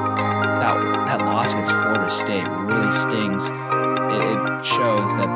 [0.63, 3.51] that that loss against Florida State really stings.
[3.51, 5.27] It, it shows that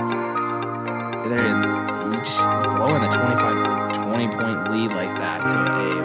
[1.27, 5.57] they're just blowing a 25, 20 point lead like that to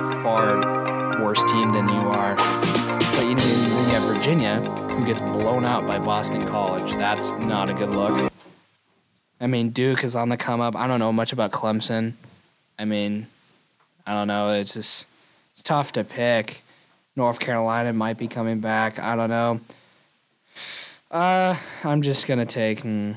[0.03, 2.35] a far worse team than you are.
[2.35, 6.93] But you know, then you have Virginia, who gets blown out by Boston College.
[6.95, 8.34] That's not a good look.
[9.45, 10.75] I mean, Duke is on the come up.
[10.75, 12.15] I don't know much about Clemson.
[12.79, 13.27] I mean,
[14.07, 14.53] I don't know.
[14.53, 15.07] It's just
[15.53, 16.63] it's tough to pick.
[17.15, 18.99] North Carolina might be coming back.
[18.99, 19.61] I don't know.
[21.11, 22.85] Uh, I'm just gonna take.
[22.85, 23.17] mm,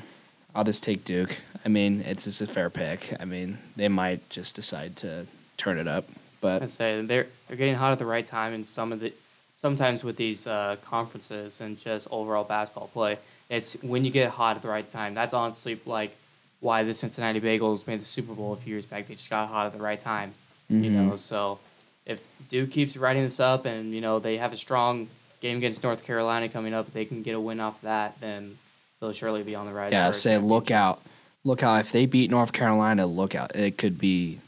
[0.54, 1.34] I'll just take Duke.
[1.64, 3.14] I mean, it's just a fair pick.
[3.18, 5.26] I mean, they might just decide to
[5.56, 6.04] turn it up,
[6.42, 9.14] but I say they're they're getting hot at the right time, and some of the
[9.62, 13.16] sometimes with these uh, conferences and just overall basketball play,
[13.48, 15.14] it's when you get hot at the right time.
[15.14, 16.16] That's honestly like
[16.60, 19.06] why the Cincinnati Bengals made the Super Bowl a few years back.
[19.06, 20.34] They just got hot at the right time,
[20.68, 21.16] you know.
[21.16, 21.58] So
[22.04, 25.08] if Duke keeps riding this up, and you know they have a strong
[25.40, 28.58] game against North Carolina coming up, they can get a win off that, then
[29.00, 29.92] they'll surely be on the rise.
[29.92, 31.00] yeah, say look out,
[31.44, 31.80] look out.
[31.80, 33.54] If they beat North Carolina, look out.
[33.54, 34.40] It could be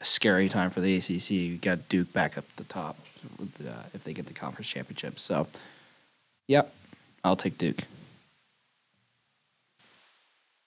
[0.00, 1.30] a scary time for the ACC.
[1.30, 2.96] You got Duke back up the top
[3.38, 5.18] with, uh, if they get the conference championship.
[5.18, 5.46] So,
[6.46, 6.74] yep,
[7.24, 7.84] I'll take Duke.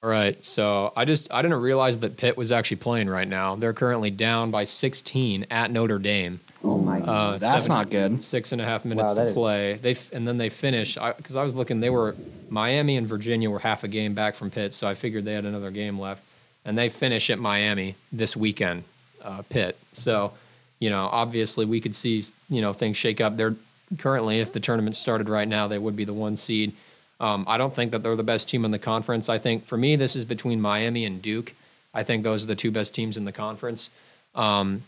[0.03, 0.43] All right.
[0.45, 3.55] So I just I didn't realize that Pitt was actually playing right now.
[3.55, 6.39] They're currently down by 16 at Notre Dame.
[6.63, 8.23] Oh my Uh, That's seven- not good.
[8.23, 9.73] Six and a half minutes Wow, to is- play.
[9.81, 11.79] They f- and then they finish because I, was looking.
[11.79, 12.15] They were
[12.49, 15.45] Miami and Virginia were half a game back from Pitt, so I figured they had
[15.45, 16.23] another game left.
[16.65, 18.83] And they finish at Miami this weekend,
[19.23, 19.77] uh, Pitt.
[19.93, 20.33] So,
[20.79, 23.35] you know, obviously we could see you know things shake up.
[23.37, 23.55] They're
[23.97, 26.73] currently, if the tournament started right now, they would be the one seed.
[27.19, 29.27] Um, I don't think that they're the best team in the conference.
[29.29, 31.53] I think for me, this is between Miami and Duke.
[31.93, 33.89] I think those are the two best teams in the conference.
[34.35, 34.83] Um,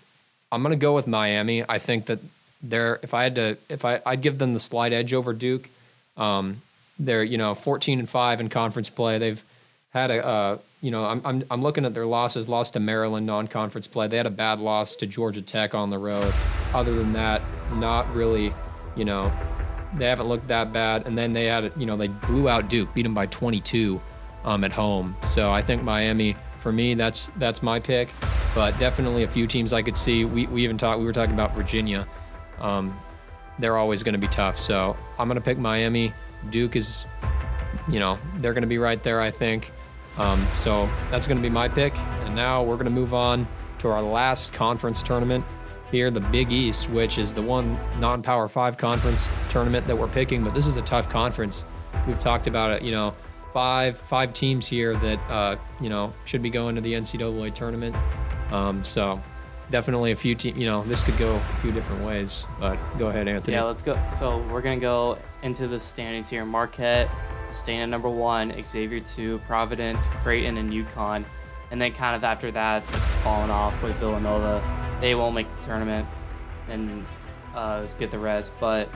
[0.51, 1.63] I'm going to go with Miami.
[1.67, 2.19] I think that
[2.61, 5.69] they're if I had to if I I'd give them the slight edge over Duke.
[6.17, 6.61] Um,
[6.99, 9.17] they're you know 14 and five in conference play.
[9.17, 9.41] They've
[9.91, 12.49] had a uh, you know I'm, I'm I'm looking at their losses.
[12.49, 14.07] Lost to Maryland non-conference play.
[14.07, 16.33] They had a bad loss to Georgia Tech on the road.
[16.73, 17.41] Other than that,
[17.75, 18.53] not really.
[18.95, 19.31] You know,
[19.95, 21.07] they haven't looked that bad.
[21.07, 24.01] And then they had you know they blew out Duke, beat them by 22
[24.45, 25.15] um, at home.
[25.21, 28.09] So I think Miami for me that's that's my pick.
[28.55, 30.25] But definitely a few teams I could see.
[30.25, 32.07] We we even talked we were talking about Virginia.
[32.59, 32.97] Um,
[33.59, 34.57] they're always going to be tough.
[34.57, 36.13] So I'm going to pick Miami.
[36.49, 37.05] Duke is,
[37.89, 39.71] you know, they're going to be right there, I think.
[40.17, 41.97] Um, so that's going to be my pick.
[42.25, 43.47] And now we're going to move on
[43.79, 45.45] to our last conference tournament
[45.91, 50.07] here, the Big East, which is the one non Power Five conference tournament that we're
[50.07, 50.43] picking.
[50.43, 51.65] But this is a tough conference.
[52.07, 53.13] We've talked about it, you know,
[53.53, 57.95] five five teams here that, uh, you know, should be going to the NCAA tournament.
[58.51, 59.21] Um, so
[59.69, 62.45] definitely a few teams, you know, this could go a few different ways.
[62.59, 63.55] But go ahead, Anthony.
[63.55, 63.99] Yeah, let's go.
[64.17, 66.45] So we're gonna go into the standings here.
[66.45, 67.09] Marquette
[67.51, 71.25] staying at number one, Xavier two, Providence, Creighton, and UConn,
[71.71, 74.61] and then kind of after that, it's fallen off with Villanova.
[75.01, 76.07] They won't make the tournament
[76.67, 77.05] and
[77.55, 78.51] uh, get the rest.
[78.59, 78.89] But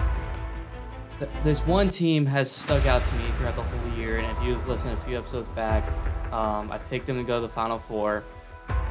[1.19, 4.43] th- this one team has stuck out to me throughout the whole year, and if
[4.43, 5.83] you've listened a few episodes back,
[6.31, 8.23] um, I picked them to go to the Final Four.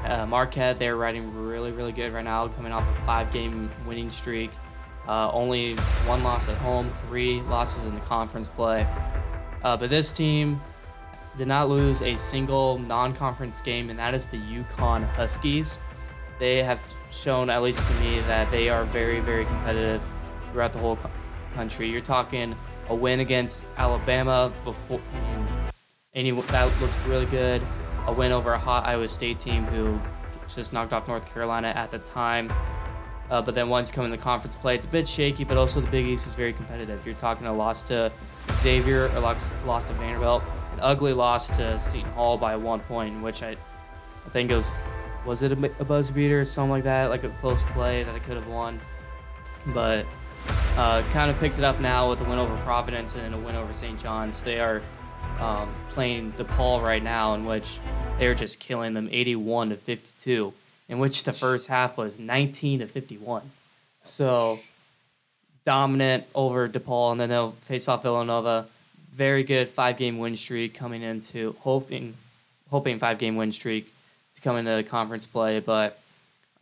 [0.05, 4.51] Uh, Marquette, they're riding really, really good right now, coming off a five-game winning streak.
[5.09, 5.74] Uh, only
[6.07, 8.87] one loss at home, three losses in the conference play.
[9.64, 10.61] Uh, but this team
[11.37, 15.78] did not lose a single non-conference game, and that is the UConn Huskies.
[16.39, 16.80] They have
[17.11, 20.03] shown, at least to me, that they are very, very competitive
[20.51, 20.99] throughout the whole
[21.55, 21.89] country.
[21.89, 22.55] You're talking
[22.89, 25.01] a win against Alabama before.
[26.14, 27.62] Any that looks really good.
[28.07, 29.99] A win over a hot Iowa State team who
[30.55, 32.53] just knocked off North Carolina at the time.
[33.30, 35.91] Uh, but then once coming to conference play, it's a bit shaky, but also the
[35.91, 37.07] Big East is very competitive.
[37.07, 38.12] You're talking a loss to
[38.57, 40.51] Xavier, a loss, to Vanderbilt, an
[40.83, 44.78] ugly loss to Seton Hall by one point, which I, I think it was,
[45.24, 48.14] was it a, a buzzer beater or something like that, like a close play that
[48.14, 48.80] I could have won.
[49.66, 50.07] But
[50.76, 53.55] uh, kind of picked it up now with a win over Providence and a win
[53.55, 53.99] over St.
[54.01, 54.43] John's.
[54.43, 54.83] They are
[55.39, 57.78] um, playing DePaul right now, in which
[58.18, 60.53] they're just killing them 81 to 52,
[60.89, 63.43] in which the first half was 19 to 51.
[64.03, 64.59] So
[65.64, 68.66] dominant over DePaul, and then they'll face off Villanova.
[69.15, 72.15] Very good five game win streak coming into hoping
[72.71, 73.93] hoping five game win streak
[74.35, 75.99] to come into the conference play, but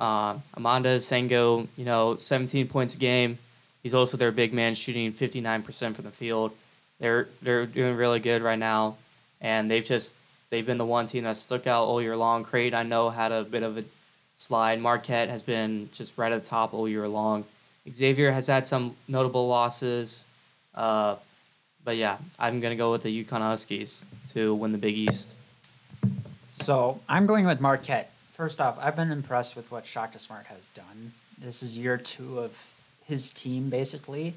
[0.00, 3.38] uh, Adama Sanogo, you know, 17 points a game.
[3.82, 6.52] He's also their big man, shooting 59% from the field.
[6.98, 8.96] They're they're doing really good right now,
[9.40, 10.14] and they've just
[10.50, 12.44] they've been the one team that stuck out all year long.
[12.44, 13.84] Crate, I know, had a bit of a
[14.36, 14.80] slide.
[14.80, 17.44] Marquette has been just right at the top all year long.
[17.90, 20.26] Xavier has had some notable losses.
[20.74, 21.16] Uh,
[21.84, 25.34] but yeah, I'm gonna go with the UConn Huskies to win the Big East.
[26.52, 28.12] So I'm going with Marquette.
[28.32, 31.12] First off, I've been impressed with what Shaka Smart has done.
[31.38, 32.74] This is year two of
[33.06, 34.34] his team, basically.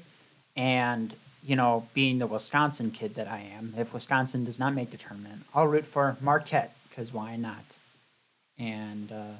[0.56, 1.14] And,
[1.44, 4.96] you know, being the Wisconsin kid that I am, if Wisconsin does not make the
[4.96, 7.78] tournament, I'll root for Marquette, because why not?
[8.58, 9.36] And uh,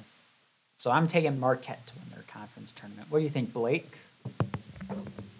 [0.75, 3.09] so I'm taking Marquette to win their conference tournament.
[3.09, 3.97] What do you think, Blake?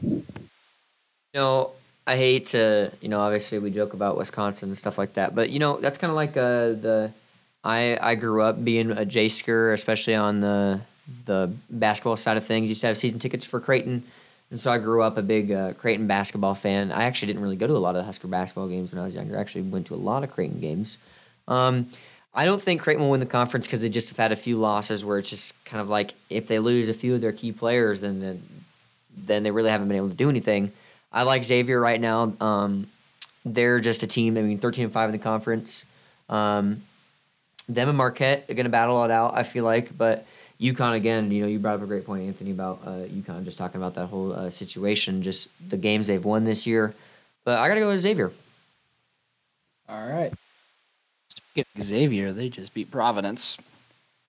[0.02, 0.24] You
[1.34, 1.72] know,
[2.08, 5.50] I hate to, you know, obviously we joke about Wisconsin and stuff like that, but
[5.50, 7.12] you know, that's kind of like uh, the.
[7.64, 10.82] I I grew up being a Husker, especially on the
[11.26, 12.70] the basketball side of things.
[12.70, 14.04] Used to have season tickets for Creighton,
[14.52, 16.92] and so I grew up a big uh, Creighton basketball fan.
[16.92, 19.16] I actually didn't really go to a lot of Husker basketball games when I was
[19.16, 19.36] younger.
[19.36, 21.00] I actually went to a lot of Creighton games.
[21.48, 21.88] Um,
[22.36, 24.58] I don't think Creighton will win the conference because they just have had a few
[24.58, 27.52] losses where it's just kind of like if they lose a few of their key
[27.52, 28.44] players, then then,
[29.18, 30.72] then they really haven't been able to do anything.
[31.16, 32.34] I like Xavier right now.
[32.42, 32.88] Um,
[33.46, 34.38] they're just a team.
[34.38, 35.86] I mean, thirteen and five in the conference.
[36.30, 36.84] Um,
[37.70, 39.34] them and Marquette are going to battle it out.
[39.34, 40.26] I feel like, but
[40.60, 41.32] UConn again.
[41.32, 43.46] You know, you brought up a great point, Anthony, about uh, UConn.
[43.46, 46.94] Just talking about that whole uh, situation, just the games they've won this year.
[47.46, 48.32] But I got to go with Xavier.
[49.88, 50.34] All right.
[51.30, 53.58] Speaking of Xavier, they just beat Providence.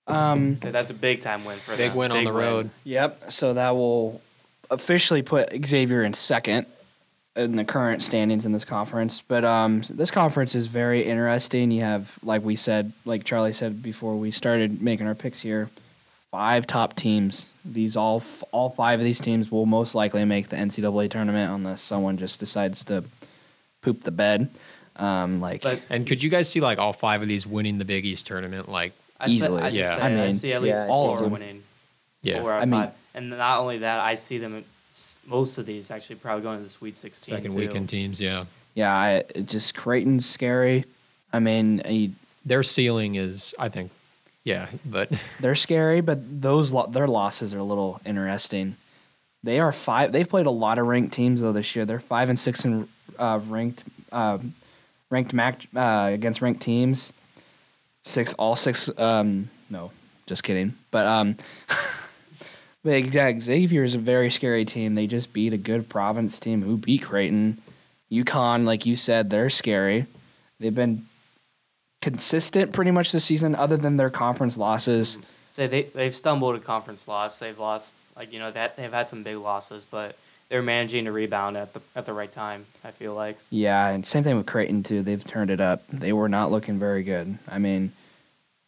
[0.07, 1.77] Um, So that's a big time win for them.
[1.79, 1.97] Big them.
[1.97, 2.69] win on the road.
[2.85, 3.31] Yep.
[3.31, 4.21] So that will
[4.69, 6.65] officially put Xavier in second
[7.37, 9.21] in the current standings in this conference.
[9.21, 11.71] But um, this conference is very interesting.
[11.71, 15.69] You have, like we said, like Charlie said before we started making our picks here,
[16.31, 17.49] five top teams.
[17.63, 21.81] These all all five of these teams will most likely make the NCAA tournament unless
[21.81, 23.03] someone just decides to
[23.81, 24.49] poop the bed.
[24.95, 27.85] Um, like But And could you guys see like all five of these winning the
[27.85, 28.67] Big East tournament?
[28.67, 29.61] Like, I say- Easily.
[29.61, 29.95] I Yeah.
[29.95, 31.31] say, I I, mean, see at least yeah, all of them.
[31.33, 31.61] winning.
[32.23, 32.93] yeah, Four out I of mean- five.
[33.13, 34.63] And not only that, I see them s-
[35.27, 37.35] most of these actually probably going to the Sweet 16.
[37.35, 37.57] second too.
[37.57, 38.19] weekend teams.
[38.19, 40.85] Yeah, yeah, I, just Creighton's scary.
[41.31, 42.13] I mean, he,
[42.45, 43.91] their ceiling is, I think,
[44.47, 45.11] yeah, but
[45.41, 48.77] They're scary, but those lo- their losses are a little interesting.
[49.43, 50.13] They are five.
[50.13, 51.85] They've played a lot of ranked teams though this year.
[51.85, 52.87] They're five and six in
[53.19, 54.53] uh, ranked um,
[55.09, 57.11] ranked match uh, against ranked teams.
[58.03, 58.89] Six, all six.
[58.97, 59.91] Um, no,
[60.27, 60.75] just kidding.
[60.91, 61.35] But um,
[62.83, 64.93] but exact Xavier is a very scary team.
[64.93, 67.57] They just beat a good Providence team who beat Creighton.
[68.11, 70.05] UConn, like you said, they're scary.
[70.59, 71.05] They've been
[72.01, 75.17] consistent pretty much this season, other than their conference losses.
[75.51, 77.39] Say they they've stumbled a conference loss.
[77.39, 80.15] They've lost like you know that they've had some big losses, but
[80.49, 82.65] they're managing to rebound at the at the right time.
[82.83, 83.37] I feel like.
[83.49, 85.01] Yeah, and same thing with Creighton too.
[85.01, 85.85] They've turned it up.
[85.87, 87.37] They were not looking very good.
[87.49, 87.91] I mean,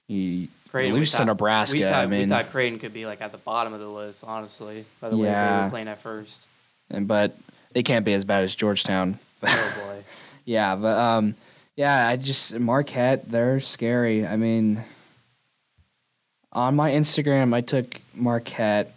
[0.07, 1.77] you Creighton, lose to thought- Nebraska.
[1.77, 3.87] We thought, I mean, we thought Creighton could be like at the bottom of the
[3.87, 5.63] list, honestly, by the way they Yeah.
[5.65, 6.45] were playing at first.
[6.91, 7.35] and but
[7.73, 9.19] they can't be as bad as Georgetown.
[9.43, 10.03] Oh boy.
[10.45, 11.35] yeah, but um,
[11.75, 13.29] yeah, I just Marquette.
[13.29, 14.25] They're scary.
[14.25, 14.83] I mean,
[16.51, 18.91] on my Instagram, I took Marquette,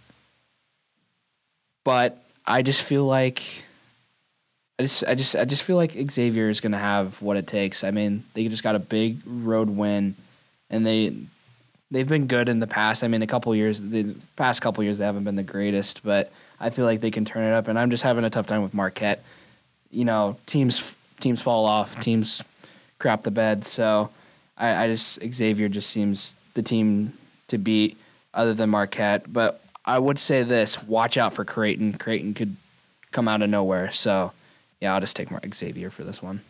[1.84, 3.42] but I just feel like.
[4.78, 7.46] I just, I just, I just feel like Xavier is going to have what it
[7.46, 7.84] takes.
[7.84, 10.16] I mean, they just got a big road win,
[10.70, 11.14] and they,
[11.92, 13.04] they've been good in the past.
[13.04, 16.32] I mean, a couple years, the past couple years, they haven't been the greatest, but
[16.58, 17.68] I feel like they can turn it up.
[17.68, 19.22] And I'm just having a tough time with Marquette.
[19.90, 22.42] You know, teams, teams fall off, teams
[22.98, 23.64] crap the bed.
[23.64, 24.10] So,
[24.56, 27.12] I, I just Xavier just seems the team
[27.48, 27.98] to beat,
[28.32, 29.30] other than Marquette.
[29.30, 31.92] But I would say this: watch out for Creighton.
[31.92, 32.56] Creighton could
[33.10, 33.92] come out of nowhere.
[33.92, 34.32] So,
[34.80, 36.40] yeah, I'll just take Xavier for this one.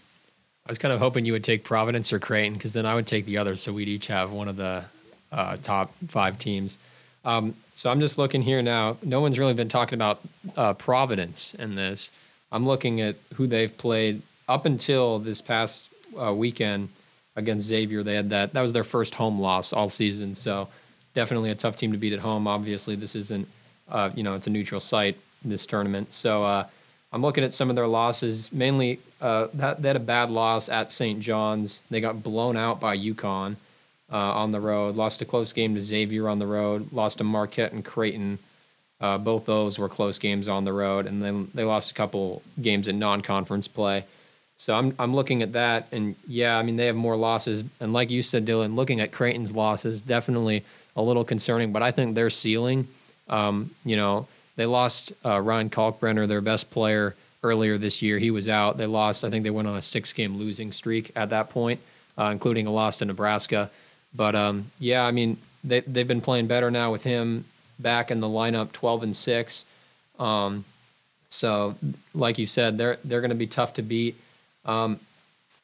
[0.65, 3.09] I was kind of hoping you would take Providence or Creighton because then I would
[3.09, 4.85] take the others, so we'd each have one of the
[5.33, 6.79] uh, top five teams.
[7.25, 8.97] Um, so I'm just looking here now.
[9.03, 10.21] No one's really been talking about
[10.57, 12.13] uh, Providence in this.
[12.51, 15.89] I'm looking at who they've played up until this past
[16.21, 16.91] uh, weekend
[17.35, 18.03] against Xavier.
[18.03, 18.53] They had that.
[18.53, 20.35] That was their first home loss all season.
[20.35, 20.69] So
[21.15, 22.47] definitely a tough team to beat at home.
[22.47, 23.49] Obviously, this isn't.
[23.91, 26.13] Uh, you know, it's a neutral site this tournament.
[26.13, 26.45] So.
[26.45, 26.67] Uh,
[27.15, 28.51] I'm looking at some of their losses.
[28.55, 31.21] Mainly, uh, that, they had a bad loss at St.
[31.21, 31.83] John's.
[31.91, 33.57] They got blown out by UConn
[34.13, 34.95] uh, on the road.
[34.95, 36.93] Lost a close game to Xavier on the road.
[36.93, 38.39] Lost to Marquette and Creighton.
[39.01, 42.43] Uh, both those were close games on the road, and then they lost a couple
[42.61, 44.05] games in non-conference play.
[44.57, 47.65] So I'm I'm looking at that, and yeah, I mean they have more losses.
[47.81, 50.63] And like you said, Dylan, looking at Creighton's losses, definitely
[50.95, 51.73] a little concerning.
[51.73, 52.87] But I think their ceiling,
[53.29, 58.19] um, you know, they lost uh, Ryan Kalkbrenner, their best player, earlier this year.
[58.19, 58.77] He was out.
[58.77, 59.25] They lost.
[59.25, 61.81] I think they went on a six-game losing streak at that point,
[62.17, 63.71] uh, including a loss to Nebraska.
[64.15, 67.45] But um, yeah, I mean they they've been playing better now with him
[67.79, 69.65] back in the lineup, twelve and six.
[70.19, 70.65] Um,
[71.29, 71.77] So,
[72.15, 74.17] like you said, they're they're going to be tough to beat.
[74.67, 75.01] Um,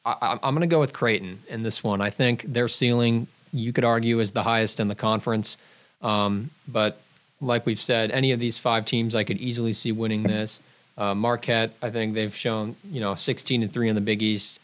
[0.03, 2.01] I, I'm going to go with Creighton in this one.
[2.01, 5.57] I think their ceiling, you could argue, is the highest in the conference.
[6.01, 6.99] Um, but
[7.39, 10.59] like we've said, any of these five teams, I could easily see winning this.
[10.97, 14.59] Uh, Marquette, I think they've shown, you know, 16 and three in the Big East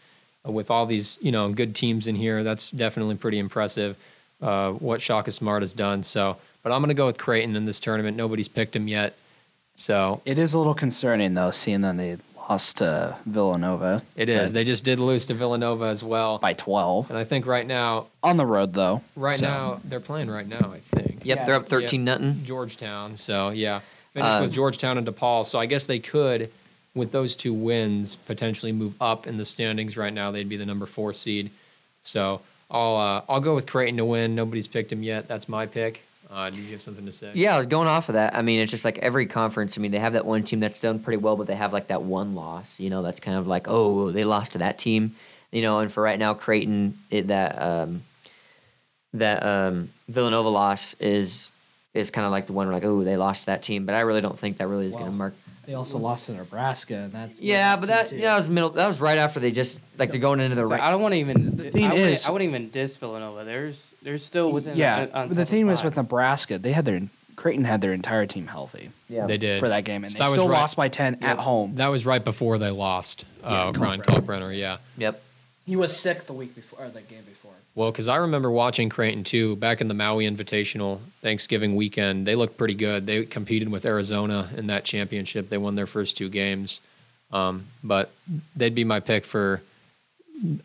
[0.46, 2.44] with all these, you know, good teams in here.
[2.44, 3.98] That's definitely pretty impressive.
[4.42, 6.04] Uh, what Shaka Smart has done.
[6.04, 8.18] So, but I'm going to go with Creighton in this tournament.
[8.18, 9.16] Nobody's picked him yet.
[9.76, 12.18] So It is a little concerning though, seeing that they
[12.50, 14.04] lost to Villanova.
[14.16, 14.54] it is.
[14.54, 16.38] They just did lose to Villanova as well.
[16.38, 19.02] by twelve And I think right now, on the road though.
[19.16, 20.72] right So, now they're playing right now.
[20.74, 21.22] I think.
[21.26, 22.44] Yep, they're up thirteen nothing.
[22.44, 23.18] Georgetown.
[23.18, 23.80] So yeah,
[24.14, 25.46] finished Uh, with Georgetown and DePaul.
[25.46, 26.52] So I guess they could,
[26.96, 29.98] with those two wins, potentially move up in the standings.
[29.98, 31.52] Right now, they'd be the number four seed.
[32.02, 32.42] So
[32.72, 34.34] I'll uh, I'll go with Creighton to win.
[34.34, 35.28] Nobody's picked him yet.
[35.28, 36.02] That's my pick.
[36.32, 37.32] Uh, do you have something to say?
[37.36, 38.36] Yeah, I was going off of that.
[38.36, 39.78] I mean, it's just like every conference.
[39.78, 41.88] I mean, they have that one team that's done pretty well, but they have like
[41.88, 42.80] that one loss.
[42.80, 45.16] You know, that's kind of like, oh, they lost to that team.
[45.52, 48.02] You know, and for right now, Creighton, it, that um,
[49.14, 51.52] that um, Villanova loss is
[51.94, 53.86] is kind of like the one where like, oh, they lost to that team.
[53.86, 55.36] But I really don't think that really is going to mark.
[55.66, 58.70] They also lost to Nebraska, and that's Yeah, but that yeah, that was middle.
[58.70, 60.64] That was right after they just like they're going into the.
[60.64, 61.58] So rank- I don't want to even.
[61.58, 63.44] The thing I wouldn't- is- I wouldn't even diss Villanova.
[63.44, 64.78] There's, they're still within.
[64.78, 65.08] yeah.
[65.14, 67.02] on but the thing was with Nebraska, they had their
[67.36, 70.26] Creighton had their entire team healthy yeah, They did for that game, and So they
[70.30, 71.76] still right- lost by ten at home.
[71.76, 73.26] That was right before they lost.
[73.44, 74.06] Uh, Yeah, Ryan Kalkbrenner.
[74.26, 74.58] Kalkbrenner.
[74.58, 74.78] Yeah.
[74.98, 75.22] Yep.
[75.66, 77.35] He was sick the week before, or the game before.
[77.76, 82.26] Well, because I remember watching Creighton too back in the Maui Invitational Thanksgiving weekend.
[82.26, 83.06] They looked pretty good.
[83.06, 85.50] They competed with Arizona in that championship.
[85.50, 86.80] They won their first two games,
[87.34, 88.12] um, but
[88.56, 89.62] they'd be my pick for.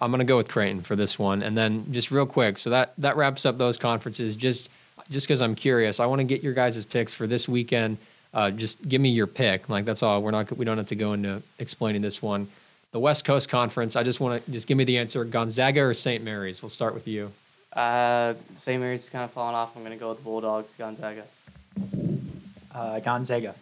[0.01, 2.59] I'm going to go with Creighton for this one, and then just real quick.
[2.59, 4.37] So that that wraps up those conferences.
[4.37, 4.69] Just
[5.11, 7.99] just because I'm curious, I want to get your guys' picks for this weekend.
[8.33, 9.69] Uh, just give me your pick.
[9.69, 10.23] Like that's all.
[10.23, 10.57] We're not.
[10.57, 12.49] We don't have to go into explaining this one.
[12.93, 13.95] The West Coast Conference.
[13.97, 16.23] I just want to just give me the answer: Gonzaga or St.
[16.25, 16.63] Mary's.
[16.63, 17.31] We'll start with you.
[17.73, 18.81] Uh, St.
[18.81, 19.77] Mary's is kind of falling off.
[19.77, 21.23] I'm gonna go with the Bulldogs, Gonzaga.
[22.75, 23.55] Uh, Gonzaga.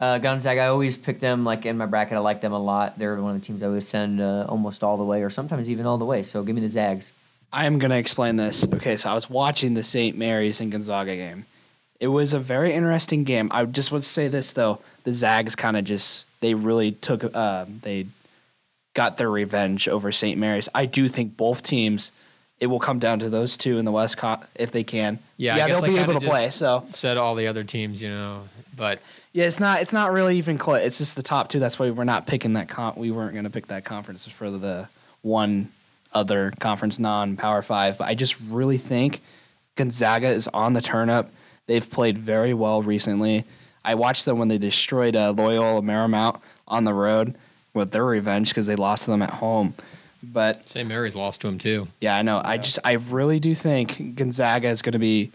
[0.00, 2.14] Uh, Gonzaga, I always pick them like in my bracket.
[2.14, 2.98] I like them a lot.
[2.98, 5.68] They're one of the teams I always send uh, almost all the way, or sometimes
[5.68, 6.22] even all the way.
[6.22, 7.10] So give me the Zags.
[7.52, 8.70] I am going to explain this.
[8.74, 10.16] Okay, so I was watching the St.
[10.16, 11.46] Mary's and Gonzaga game.
[11.98, 13.48] It was a very interesting game.
[13.52, 17.24] I just want to say this though: the Zags kind of just they really took
[17.34, 18.06] uh, they
[18.94, 20.38] got their revenge over St.
[20.38, 20.68] Mary's.
[20.74, 22.12] I do think both teams.
[22.60, 25.20] It will come down to those two in the West Co- if they can.
[25.36, 26.50] Yeah, yeah, they'll be able to play.
[26.50, 29.00] So Said all the other teams, you know, but
[29.32, 30.82] yeah, it's not it's not really even close.
[30.82, 31.60] It's just the top two.
[31.60, 32.68] That's why we're not picking that.
[32.68, 34.88] Con- we weren't going to pick that conference for the
[35.22, 35.68] one
[36.12, 37.98] other conference, non Power Five.
[37.98, 39.20] But I just really think
[39.76, 41.30] Gonzaga is on the turnip.
[41.66, 43.44] They've played very well recently.
[43.88, 47.34] I watched them when they destroyed uh, Loyola Marymount on the road
[47.72, 49.72] with their revenge because they lost to them at home.
[50.22, 50.86] But St.
[50.86, 51.88] Mary's lost to them too.
[51.98, 52.42] yeah, I know.
[52.44, 55.32] I just I really do think Gonzaga is going to be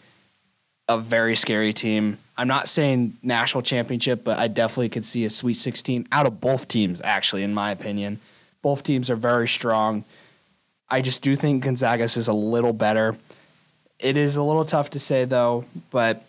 [0.87, 2.19] a very scary team.
[2.37, 6.39] I'm not saying national championship, but I definitely could see a Sweet 16 out of
[6.39, 7.01] both teams.
[7.03, 8.19] Actually, in my opinion,
[8.61, 10.03] both teams are very strong.
[10.91, 13.17] I just do think Gonzaga's is a little better.
[13.97, 16.23] It is a little tough to say though, but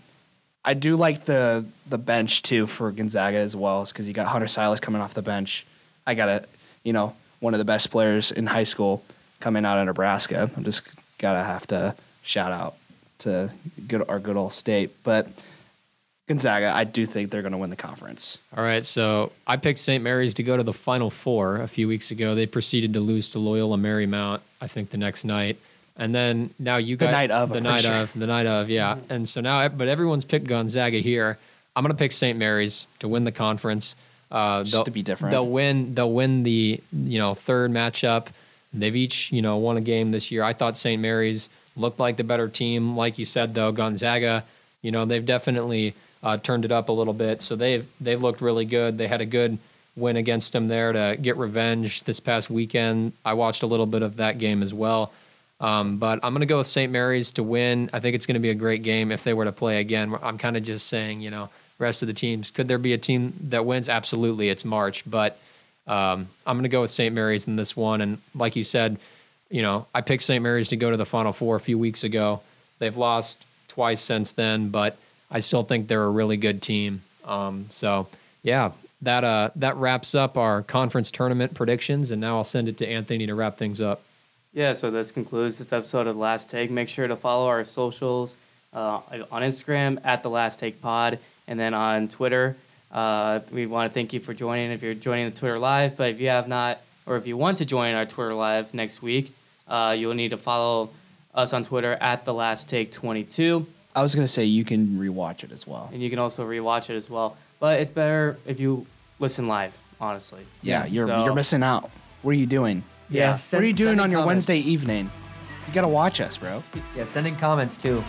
[0.65, 4.47] I do like the the bench too for Gonzaga as well, because you got Hunter
[4.47, 5.67] Sallis coming off the bench.
[6.07, 6.45] I got a
[6.83, 9.03] you know one of the best players in high school
[9.41, 10.51] coming out of Nebraska.
[10.57, 12.77] I'm just gotta have to shout out
[13.19, 13.51] to
[13.87, 15.29] good our good old state, but
[16.27, 18.39] Gonzaga, I do think they're going to win the conference.
[18.57, 20.03] All right, so I picked St.
[20.03, 22.35] Mary's to go to the Final Four a few weeks ago.
[22.35, 25.59] They proceeded to lose to Loyola Marymount, I think, the next night,
[25.97, 27.95] and then now you The guys night of, the night sure.
[27.95, 31.39] of the night of yeah, and so now but everyone's picked Gonzaga here.
[31.77, 32.39] I'm gonna pick St.
[32.39, 33.97] Mary's to win the conference.
[34.31, 35.31] Uh, Just to be different.
[35.31, 35.95] They'll win.
[35.95, 38.29] They'll win the you know third matchup.
[38.73, 40.43] They've each you know won a game this year.
[40.43, 41.01] I thought St.
[41.01, 42.97] Mary's looked like the better team.
[42.97, 44.45] Like you said though, Gonzaga,
[44.83, 47.41] you know they've definitely uh, turned it up a little bit.
[47.41, 48.99] So they've they've looked really good.
[48.99, 49.59] They had a good
[49.97, 53.13] win against them there to get revenge this past weekend.
[53.25, 55.13] I watched a little bit of that game as well.
[55.61, 56.91] Um, but I'm going to go with St.
[56.91, 57.89] Mary's to win.
[57.93, 60.15] I think it's going to be a great game if they were to play again.
[60.23, 61.49] I'm kind of just saying, you know,
[61.79, 62.51] rest of the teams.
[62.51, 63.89] Could there be a team that wins?
[63.89, 64.49] Absolutely.
[64.49, 65.09] It's March.
[65.09, 65.39] But
[65.87, 67.15] um, I'm going to go with St.
[67.15, 68.01] Mary's in this one.
[68.01, 68.99] And like you said,
[69.51, 70.43] you know, I picked St.
[70.43, 72.41] Mary's to go to the Final Four a few weeks ago.
[72.79, 74.97] They've lost twice since then, but
[75.31, 77.03] I still think they're a really good team.
[77.25, 78.09] Um, so,
[78.43, 82.11] yeah, that uh, that wraps up our conference tournament predictions.
[82.11, 84.03] And now I'll send it to Anthony to wrap things up.
[84.55, 86.71] Yeah, so this concludes this episode of The Last Take.
[86.71, 88.37] Make sure to follow our socials
[88.73, 89.01] uh,
[89.33, 92.57] on Instagram at The Last Take Pod, and then on Twitter
[92.93, 95.97] Uh, we want to thank you for joining if you're joining the Twitter Live.
[95.97, 99.03] But if you have not, or if you want to join our Twitter Live next
[99.03, 99.35] week,
[99.67, 100.91] uh, you'll need to follow
[101.35, 105.43] us on Twitter at the Last Take 22, I was gonna say you can rewatch
[105.43, 105.91] it as well.
[105.93, 107.37] and you can also rewatch it as well.
[107.59, 108.87] But it's better if you
[109.19, 110.43] listen live, honestly.
[110.63, 111.91] Yeah, you're So- you're missing out.
[112.23, 112.85] What are you doing?
[113.15, 113.39] Yeah.
[113.39, 114.49] what are you doing on your comments.
[114.49, 115.11] Wednesday evening?
[115.67, 116.63] You gotta watch us, bro.
[116.97, 118.03] Yeah, send in comments too.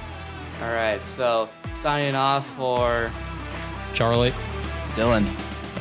[0.62, 0.99] All right.
[1.06, 1.49] So
[1.82, 3.12] signing off for
[3.93, 4.34] Charlie.
[4.93, 5.26] Dylan.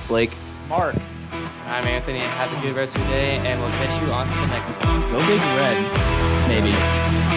[0.08, 0.32] Blake.
[0.68, 0.96] Mark.
[1.66, 2.18] I'm Anthony.
[2.18, 4.70] Have a good rest of your day, and we'll catch you on to the next
[4.86, 5.00] one.
[5.10, 6.48] Go big red.
[6.48, 7.33] Maybe.